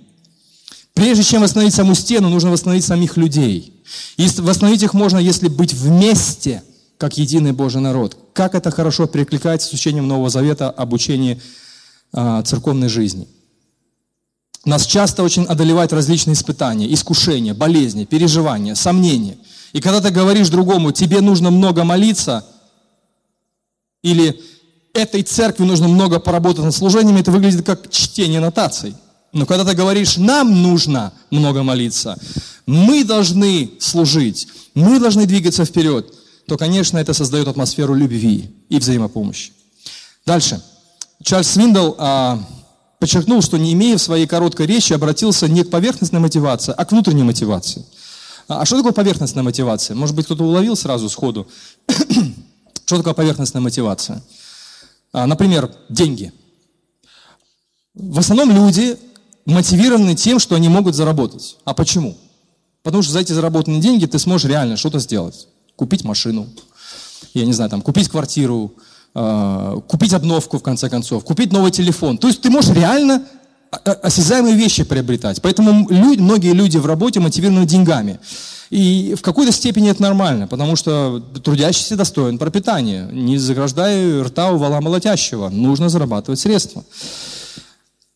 [0.93, 3.73] Прежде чем восстановить саму стену, нужно восстановить самих людей.
[4.19, 6.63] И восстановить их можно, если быть вместе,
[6.99, 8.17] как единый Божий народ.
[8.35, 11.41] Как это хорошо перекликается с учением Нового Завета об учении
[12.13, 13.27] а, церковной жизни.
[14.65, 19.39] Нас часто очень одолевают различные испытания, искушения, болезни, переживания, сомнения.
[19.73, 22.45] И когда ты говоришь другому, тебе нужно много молиться–
[24.03, 24.41] или
[24.95, 28.95] этой церкви нужно много поработать над служениями, это выглядит как чтение нотаций.
[29.33, 32.19] Но когда ты говоришь, нам нужно много молиться,
[32.67, 36.15] мы должны служить, мы должны двигаться вперед,
[36.49, 39.53] то, конечно, это создает атмосферу любви и взаимопомощи.
[40.25, 40.63] Дальше.
[41.23, 42.43] Чарльз Свиндл а,
[42.99, 46.93] подчеркнул, что не имея в своей короткой речи, обратился не к поверхностной мотивации, а к
[46.93, 47.85] внутренней мотивации.
[48.49, 49.95] А что такое поверхностная мотивация?
[49.95, 51.47] Может быть, кто-то уловил сразу сходу?
[52.87, 54.23] Что такое поверхностная мотивация?
[55.13, 56.33] А, например, деньги.
[57.93, 58.97] В основном люди
[59.45, 61.59] мотивированы тем, что они могут заработать.
[61.67, 62.17] А почему?
[62.83, 65.49] Потому что за эти заработанные деньги ты сможешь реально что-то сделать.
[65.79, 66.49] Купить машину,
[67.35, 68.75] я не знаю, там, купить квартиру,
[69.15, 72.19] э, купить обновку, в конце концов, купить новый телефон.
[72.19, 73.23] То есть ты можешь реально
[73.71, 75.41] осязаемые вещи приобретать.
[75.41, 78.19] Поэтому люди, многие люди в работе мотивированы деньгами.
[78.71, 83.07] И в какой-то степени это нормально, потому что трудящийся достоин пропитания.
[83.13, 85.49] Не заграждай рта у вала молотящего.
[85.49, 86.85] Нужно зарабатывать средства.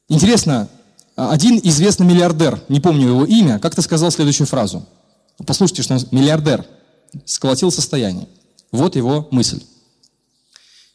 [0.09, 0.69] Интересно,
[1.15, 4.85] один известный миллиардер, не помню его имя, как-то сказал следующую фразу.
[5.47, 6.67] Послушайте, что он миллиардер
[7.25, 8.29] сколотил состояние.
[8.71, 9.63] Вот его мысль.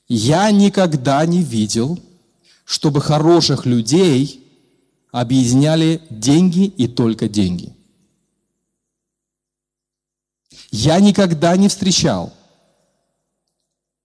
[0.07, 1.99] Я никогда не видел,
[2.65, 4.43] чтобы хороших людей
[5.11, 7.74] объединяли деньги и только деньги.
[10.72, 12.34] Я никогда не встречал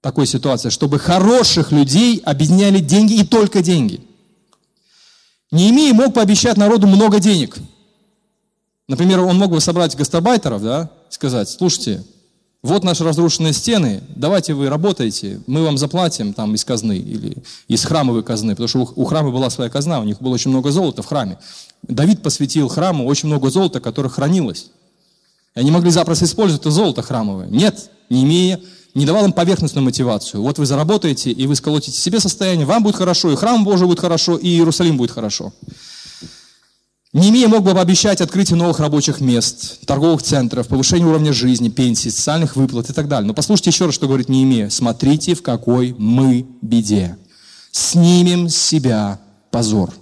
[0.01, 4.01] такой ситуации, чтобы хороших людей объединяли деньги и только деньги.
[5.51, 7.57] Неемия мог пообещать народу много денег.
[8.93, 12.05] Например, он мог бы собрать гастарбайтеров, да, сказать, слушайте,
[12.63, 17.39] вот наши разрушенные стены, давайте вы работаете, мы вам заплатим там из казны или
[17.69, 20.71] из храмовой казны, потому что у храма была своя казна, у них было очень много
[20.71, 21.39] золота в храме.
[21.89, 24.67] Давид посвятил храму очень много золота, которое хранилось.
[25.55, 27.47] И они могли запросто использовать это золото храмовое.
[27.47, 28.61] Нет, не имея,
[28.93, 30.43] не давал им поверхностную мотивацию.
[30.43, 34.01] Вот вы заработаете, и вы сколотите себе состояние, вам будет хорошо, и храм Божий будет
[34.01, 35.55] хорошо, и Иерусалим будет хорошо.
[37.13, 42.57] Немия мог бы пообещать открытие новых рабочих мест, торговых центров, повышение уровня жизни, пенсий, социальных
[42.57, 43.27] выплат и так далее.
[43.27, 44.71] Но послушайте еще раз, что говорит Неемия.
[44.71, 47.19] Смотрите, в какой мы беде.
[47.71, 49.93] Снимем с себя позор.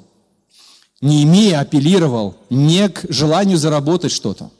[1.01, 4.53] Неемия апеллировал не к желанию заработать что-то,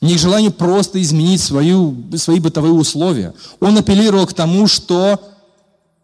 [0.00, 3.34] не к желанию просто изменить свою, свои бытовые условия.
[3.60, 5.20] Он апеллировал к тому, что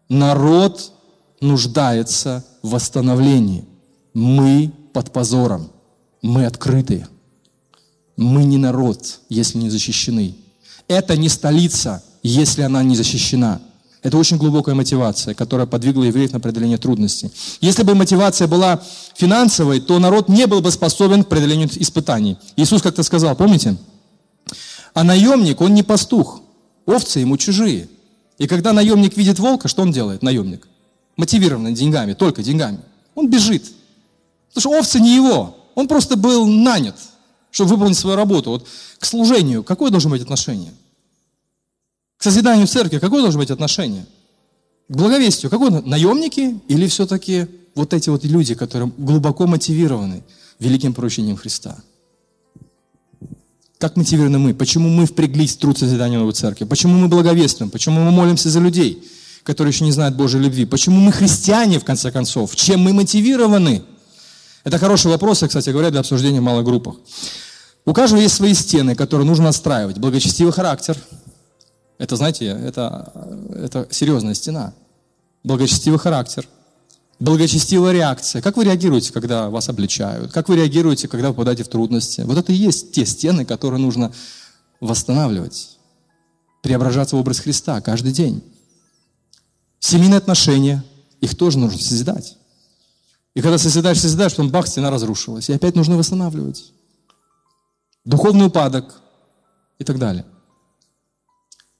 [0.07, 0.93] народ
[1.41, 3.65] нуждается в восстановлении.
[4.13, 5.69] Мы под позором.
[6.21, 7.07] Мы открытые.
[8.15, 10.35] Мы не народ, если не защищены.
[10.87, 13.61] Это не столица, если она не защищена.
[14.03, 17.31] Это очень глубокая мотивация, которая подвигла евреев на преодоление трудностей.
[17.61, 18.81] Если бы мотивация была
[19.15, 22.37] финансовой, то народ не был бы способен к преодолению испытаний.
[22.55, 23.77] Иисус как-то сказал, помните?
[24.93, 26.41] А наемник, он не пастух.
[26.85, 27.87] Овцы ему чужие.
[28.39, 30.67] И когда наемник видит волка, что он делает, наемник?
[31.15, 32.79] Мотивированный деньгами, только деньгами.
[33.13, 33.65] Он бежит.
[34.49, 35.60] Потому что овцы не его.
[35.81, 36.95] Он просто был нанят,
[37.49, 38.51] чтобы выполнить свою работу.
[38.51, 38.67] Вот
[38.99, 40.71] к служению какое должно быть отношение?
[42.17, 44.05] К созиданию церкви какое должно быть отношение?
[44.87, 45.81] К благовестию какое?
[45.81, 50.21] Наемники или все-таки вот эти вот люди, которые глубоко мотивированы
[50.59, 51.75] великим поручением Христа.
[53.79, 54.53] Как мотивированы мы?
[54.53, 56.65] Почему мы впряглись в труд созидания новой церкви?
[56.65, 57.71] Почему мы благовествуем?
[57.71, 59.03] Почему мы молимся за людей,
[59.41, 60.65] которые еще не знают Божьей любви?
[60.65, 62.55] Почему мы христиане, в конце концов?
[62.55, 63.81] Чем мы мотивированы?
[64.63, 66.95] Это хороший вопрос, кстати говоря, для обсуждения в малых группах.
[67.85, 69.97] У каждого есть свои стены, которые нужно отстраивать.
[69.97, 70.97] Благочестивый характер.
[71.97, 73.11] Это, знаете, это,
[73.55, 74.73] это серьезная стена.
[75.43, 76.47] Благочестивый характер.
[77.19, 78.41] Благочестивая реакция.
[78.41, 80.31] Как вы реагируете, когда вас обличают?
[80.31, 82.21] Как вы реагируете, когда вы попадаете в трудности?
[82.21, 84.11] Вот это и есть те стены, которые нужно
[84.79, 85.77] восстанавливать.
[86.61, 88.43] Преображаться в образ Христа каждый день.
[89.79, 90.83] Семейные отношения,
[91.19, 92.37] их тоже нужно созидать.
[93.33, 95.49] И когда созидаешь, созидаешь, потом бах, стена разрушилась.
[95.49, 96.71] И опять нужно восстанавливать
[98.05, 99.01] духовный упадок
[99.79, 100.25] и так далее.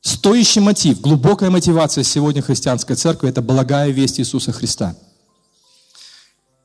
[0.02, 4.96] Стоящий мотив, глубокая мотивация сегодня христианской церкви– это благая весть Иисуса Христа.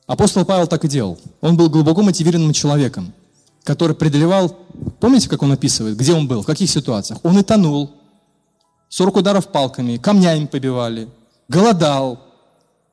[0.07, 1.19] Апостол Павел так и делал.
[1.41, 3.13] Он был глубоко мотивированным человеком,
[3.63, 4.57] который преодолевал,
[4.99, 7.19] помните, как он описывает, где он был, в каких ситуациях?
[7.23, 7.91] Он и тонул,
[8.89, 11.09] 40 ударов палками, камнями побивали,
[11.47, 12.19] голодал.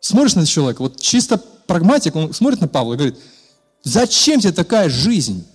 [0.00, 3.18] Смотришь на человека, вот чисто прагматик, он смотрит на Павла и говорит,
[3.82, 5.46] зачем тебе такая жизнь?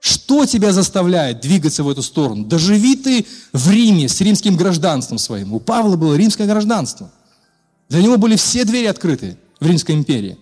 [0.00, 2.44] Что тебя заставляет двигаться в эту сторону?
[2.44, 5.54] Доживи ты в Риме с римским гражданством своим.
[5.54, 7.12] У Павла было римское гражданство.
[7.88, 10.38] Для него были все двери открыты в Римской империи.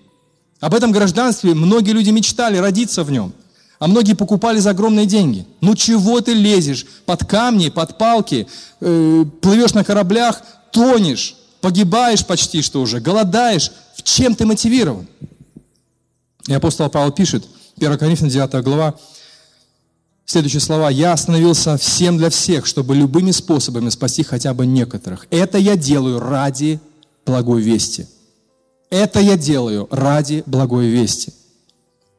[0.61, 3.35] Об этом гражданстве многие люди мечтали родиться в нем.
[3.79, 5.47] А многие покупали за огромные деньги.
[5.61, 6.87] Ну чего ты лезешь?
[7.07, 8.47] Под камни, под палки,
[8.81, 13.71] э, плывешь на кораблях, тонешь, погибаешь почти что уже, голодаешь.
[13.95, 15.07] В чем ты мотивирован?
[16.47, 17.47] И апостол Павел пишет,
[17.77, 18.95] 1 Коринфянам 9 глава,
[20.31, 20.91] Следующие слова.
[20.91, 25.27] «Я остановился всем для всех, чтобы любыми способами спасти хотя бы некоторых.
[25.31, 26.79] Это я делаю ради
[27.27, 28.07] благой вести».
[28.91, 31.33] Это я делаю ради благой вести.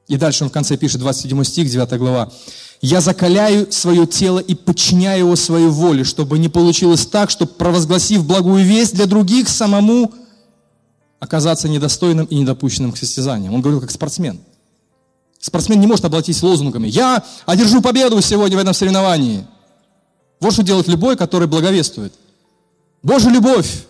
[0.08, 2.32] И дальше он в конце пишет, 27 стих, 9 глава.
[2.82, 8.26] «Я закаляю свое тело и подчиняю его своей воле, чтобы не получилось так, чтобы, провозгласив
[8.26, 10.12] благую весть для других, самому
[11.20, 13.54] оказаться недостойным и недопущенным к состязаниям».
[13.54, 14.40] Он говорил как спортсмен–
[15.42, 16.88] Спортсмен не может обладать лозунгами.
[16.88, 19.46] Я одержу победу сегодня в этом соревновании.
[20.40, 22.14] Вот что делает любой, который благовествует.
[23.02, 23.86] Божья любовь.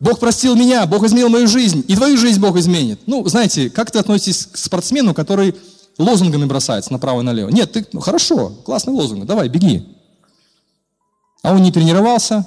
[0.00, 3.00] Бог простил меня, Бог изменил мою жизнь, и твою жизнь Бог изменит.
[3.06, 5.56] Ну, знаете, как ты относитесь к спортсмену, который
[5.98, 7.48] лозунгами бросается направо и налево?
[7.48, 9.86] Нет, ты, ну, хорошо, классный лозунг, давай, беги.
[11.42, 12.46] А он не тренировался,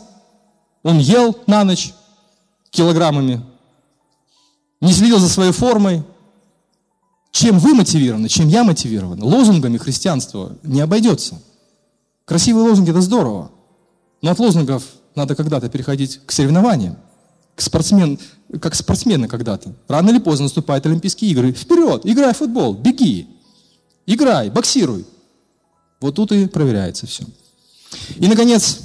[0.84, 1.94] он ел на ночь
[2.70, 3.42] килограммами,
[4.80, 6.04] не следил за своей формой,
[7.32, 9.22] чем вы мотивированы, чем я мотивирован?
[9.24, 11.42] Лозунгами христианства не обойдется.
[12.26, 13.52] Красивые лозунги– это здорово.
[14.22, 14.84] Но от лозунгов
[15.16, 16.98] надо когда-то переходить к соревнованиям.
[17.58, 18.20] Спортсмен,
[18.60, 19.74] как спортсмены когда-то.
[19.88, 21.52] Рано или поздно наступают Олимпийские игры.
[21.52, 23.28] Вперед, играй в футбол, беги.
[24.06, 25.06] Играй, боксируй.
[26.00, 27.24] Вот тут и проверяется все.
[28.18, 28.80] И, наконец,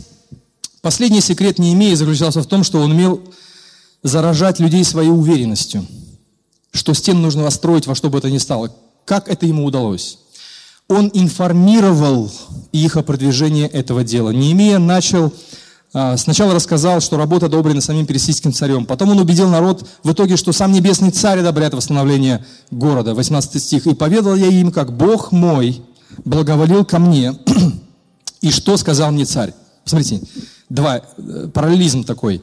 [0.83, 3.23] последний секрет Неемея заключался в том, что он умел
[4.03, 5.87] заражать людей своей уверенностью–
[6.77, 8.73] что стену нужно построить во что бы это ни стало.
[9.05, 10.19] Как это ему удалось?
[10.89, 12.31] Он информировал
[12.73, 14.31] их о продвижении этого дела.
[14.31, 15.33] Неемия начал,
[16.17, 18.85] сначала рассказал, что работа одобрена самим персидским царем.
[18.85, 23.15] Потом он убедил народ в итоге, что сам небесный царь одобряет восстановление города.
[23.15, 23.87] 18 стих.
[23.87, 25.83] «И поведал я им, как Бог мой
[26.25, 27.35] благоволил ко мне,
[28.41, 29.55] и что сказал мне царь».
[29.85, 30.21] Посмотрите,
[30.69, 32.43] два, э, параллелизм такой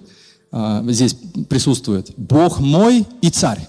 [0.55, 1.15] а, здесь
[1.49, 2.11] присутствует.
[2.15, 3.67] Бог мой и царь.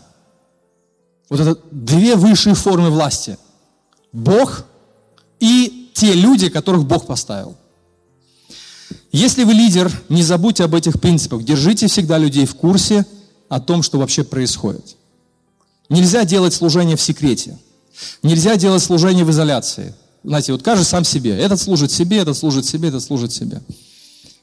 [1.30, 3.39] Вот это две высшие формы власти.
[4.12, 4.66] Бог
[5.41, 7.57] и те люди, которых Бог поставил.
[9.15, 11.45] Если вы лидер, не забудьте об этих принципах.
[11.45, 13.07] Держите всегда людей в курсе
[13.49, 14.97] о том, что вообще происходит.
[15.89, 17.57] Нельзя делать служение в секрете.
[18.25, 19.95] Нельзя делать служение в изоляции.
[20.25, 21.39] Знаете, вот каждый сам себе.
[21.39, 23.62] Этот служит себе, этот служит себе, этот служит себе.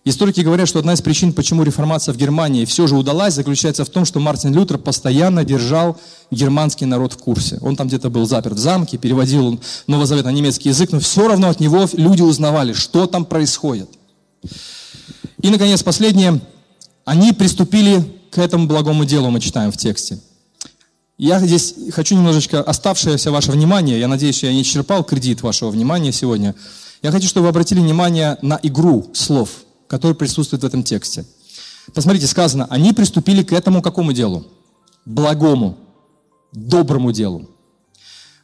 [0.06, 3.90] Историки говорят, что одна из причин, почему реформация в Германии все же удалась, заключается в
[3.90, 6.00] том, что Мартин Лютер постоянно держал
[6.32, 7.60] германский народ в курсе.
[7.62, 11.28] Он там где-то был заперт в замке, переводил Новый Завет на немецкий язык, но все
[11.28, 13.90] равно от него люди узнавали, что там происходит.
[15.42, 16.42] И, наконец, последнее.
[17.06, 20.20] Они приступили к этому благому делу, мы читаем в тексте.
[21.18, 26.12] Я здесь хочу немножечко оставшееся ваше внимание, я надеюсь, я не черпал кредит вашего внимания
[26.12, 26.56] сегодня.
[27.02, 29.50] Я хочу, чтобы вы обратили внимание на игру слов–
[29.92, 31.26] который присутствует в этом тексте.
[31.94, 34.46] Посмотрите, сказано, они приступили к этому какому делу?
[35.04, 35.78] Благому,
[36.54, 37.50] доброму делу.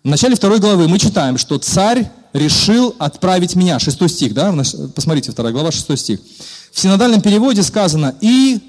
[0.04, 3.80] В начале второй главы мы читаем, что царь решил отправить меня.
[3.80, 4.54] Шестой стих, да?
[4.96, 6.20] Посмотрите, вторая глава, шестой стих.
[6.72, 8.60] В синодальном переводе сказано, и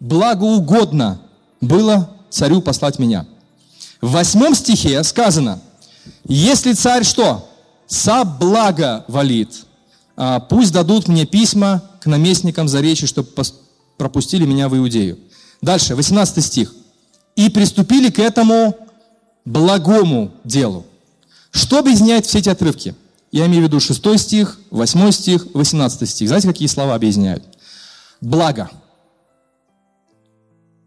[0.00, 1.20] благоугодно
[1.60, 3.26] было царю послать меня.
[4.00, 5.60] В восьмом стихе сказано,
[6.26, 7.48] если царь что?
[7.86, 9.64] Соблаго валит.
[10.16, 13.28] А, пусть дадут мне письма к наместникам за речи, чтобы
[13.96, 15.18] пропустили меня в Иудею.
[15.62, 16.74] Дальше, 18 стих.
[17.36, 18.76] И приступили к этому
[19.44, 20.84] благому делу.
[21.50, 22.94] Что объединяет все эти отрывки?
[23.34, 26.28] Я имею в виду 6 стих, 8 стих, 18 стих.
[26.28, 27.42] Знаете, какие слова объединяют?
[28.20, 28.70] Благо.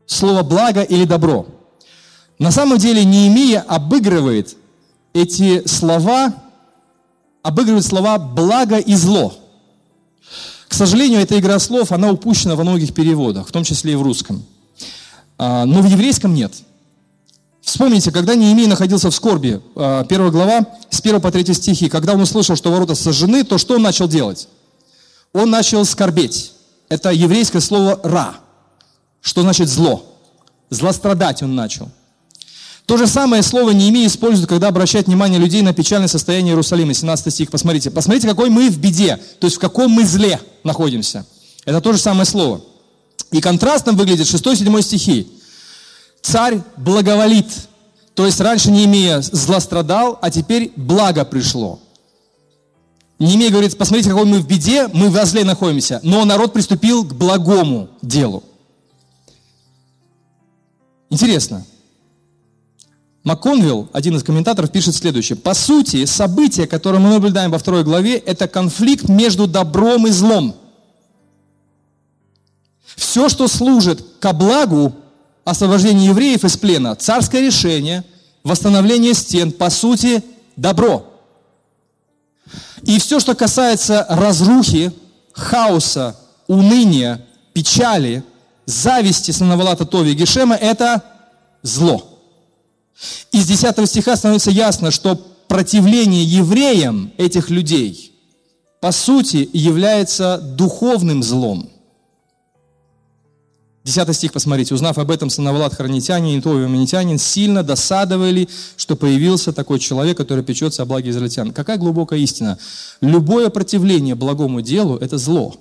[0.06, 1.46] Слово благо или добро.
[2.40, 4.56] На самом деле Неемия обыгрывает
[5.12, 6.34] эти слова,
[7.44, 9.34] обыгрывает слова благо и зло.
[10.70, 14.02] К сожалению, эта игра слов, она упущена во многих переводах, в том числе и в
[14.02, 14.46] русском.
[15.38, 16.54] А, но в еврейском нет.
[17.68, 22.14] Вспомните, когда Неемия находился в скорби, а, первая глава, с 1 по 3 стихи, когда
[22.14, 24.48] он услышал, что ворота сожжены, то что он начал делать?
[25.34, 26.54] Он начал скорбеть.
[26.88, 28.36] Это еврейское слово «ра»,
[29.20, 30.02] что значит «зло».
[30.70, 31.90] Злострадать он начал.
[32.86, 36.94] То же самое слово Неемия использует, когда обращает внимание людей на печальное состояние Иерусалима.
[36.94, 37.92] 17 стих, посмотрите.
[37.92, 41.26] Посмотрите, какой мы в беде, то есть в каком мы зле находимся.
[41.66, 42.62] Это то же самое слово.
[43.32, 45.28] И контрастом выглядит 6-7 стихи.
[46.28, 47.46] Царь благоволит.
[48.14, 51.80] То есть раньше Неемия злострадал, а теперь благо пришло.
[53.18, 56.02] Неемия говорит, посмотрите, какой мы в беде, мы в зле находимся.
[56.04, 58.44] Но народ приступил к благому делу.
[61.10, 61.66] Интересно.
[63.24, 65.38] МакКонвилл, один из комментаторов, пишет следующее.
[65.38, 70.56] По сути, события, которые мы наблюдаем во второй главе, это конфликт между добром и злом.
[72.98, 74.94] Все, что служит ко благу
[75.48, 78.04] освобождения евреев из плена, царское решение,
[78.44, 80.22] восстановление стен, по сути,
[80.58, 81.06] добро.
[82.84, 84.92] И все, что касается разрухи,
[85.32, 86.18] хаоса,
[86.48, 88.26] уныния, печали,
[88.66, 91.02] зависти Санавалата Тови и Гешема, это
[91.62, 92.20] зло.
[93.32, 95.16] Из 10 стиха становится ясно, что
[95.48, 98.12] противление евреям этих людей,
[98.82, 101.70] по сути, является духовным злом.
[103.88, 104.74] 10 стих, посмотрите.
[104.74, 110.44] «Узнав об этом, Санавалат Хранитянин и Тови Манитянин сильно досадовали, что появился такой человек, который
[110.44, 111.54] печется о благе израильтян».
[111.54, 112.60] Какая глубокая истина?
[113.00, 115.56] Любое противление благому делу– это зло.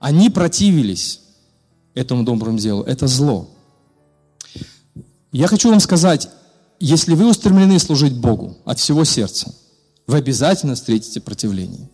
[0.00, 1.20] Они противились
[1.94, 2.82] этому доброму делу.
[2.82, 3.48] Это зло.
[5.30, 6.28] Я хочу вам сказать,
[6.80, 9.54] если вы устремлены служить Богу от всего сердца,
[10.08, 11.88] вы обязательно встретите противление.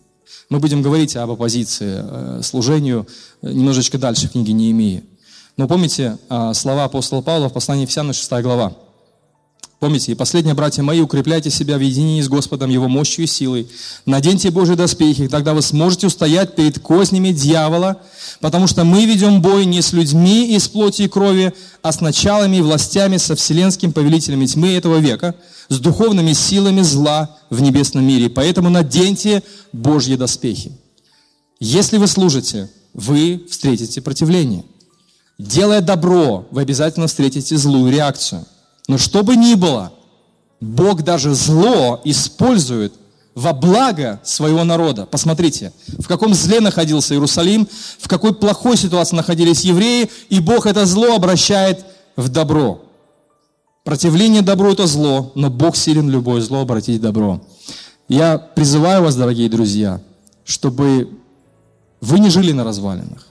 [0.49, 3.07] Мы будем говорить об оппозиции э, служению
[3.41, 5.03] э, немножечко дальше в книге Неемии.
[5.57, 8.73] Но помните э, слова апостола Павла в послании Ефесянам 6 глава.
[9.79, 13.67] Помните, и последние, братья мои, укрепляйте себя в единении с Господом, Его мощью и силой.
[14.07, 18.01] Наденьте Божьи доспехи, тогда вы сможете устоять перед кознями дьявола,
[18.41, 21.53] потому что мы ведем бой не с людьми из плоти и крови,
[21.83, 25.35] а с началами и властями, со вселенским повелителями тьмы этого века,
[25.69, 28.31] с духовными силами зла в небесном мире.
[28.31, 30.71] Поэтому наденьте Божьи доспехи.
[31.59, 34.63] Если вы служите, вы встретите противление.
[35.37, 38.43] Делая добро, вы обязательно встретите злую реакцию–
[38.87, 39.91] но что бы ни было,
[40.61, 42.93] Бог даже зло использует
[43.35, 45.05] во благо своего народа.
[45.05, 47.67] Посмотрите, в каком зле находился Иерусалим,
[47.99, 51.85] в какой плохой ситуации находились евреи, и Бог это зло обращает
[52.15, 52.81] в добро.
[53.83, 57.41] Противление добру– это зло, но Бог силен любое зло обратить в добро.
[58.09, 60.01] Я призываю вас, дорогие друзья,
[60.43, 61.09] чтобы
[62.01, 63.27] вы не жили на развалинах.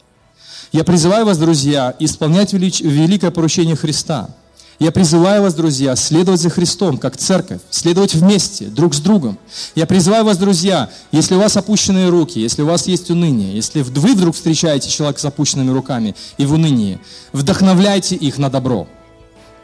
[0.71, 4.29] Я призываю вас, друзья, исполнять великое поручение Христа–
[4.79, 9.39] я призываю вас, друзья, следовать за Христом, как церковь, следовать вместе, друг с другом.
[9.75, 13.81] Я призываю вас, друзья, если у вас опущенные руки, если у вас есть уныние, если
[13.81, 17.01] вы вдруг встречаете человека с опущенными руками и в унынии,
[17.33, 18.87] вдохновляйте их на добро.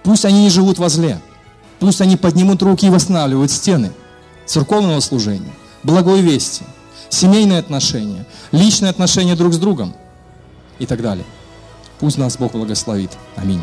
[0.02, 1.20] Пусть они не живут во зле.
[1.78, 3.92] Пусть они поднимут руки и восстанавливают стены
[4.46, 5.52] церковного служения,
[5.82, 6.64] благой вести,
[7.10, 9.94] семейные отношения, личные отношения друг с другом
[10.78, 11.26] и так далее.
[11.98, 13.10] Пусть нас Бог благословит.
[13.36, 13.62] Аминь.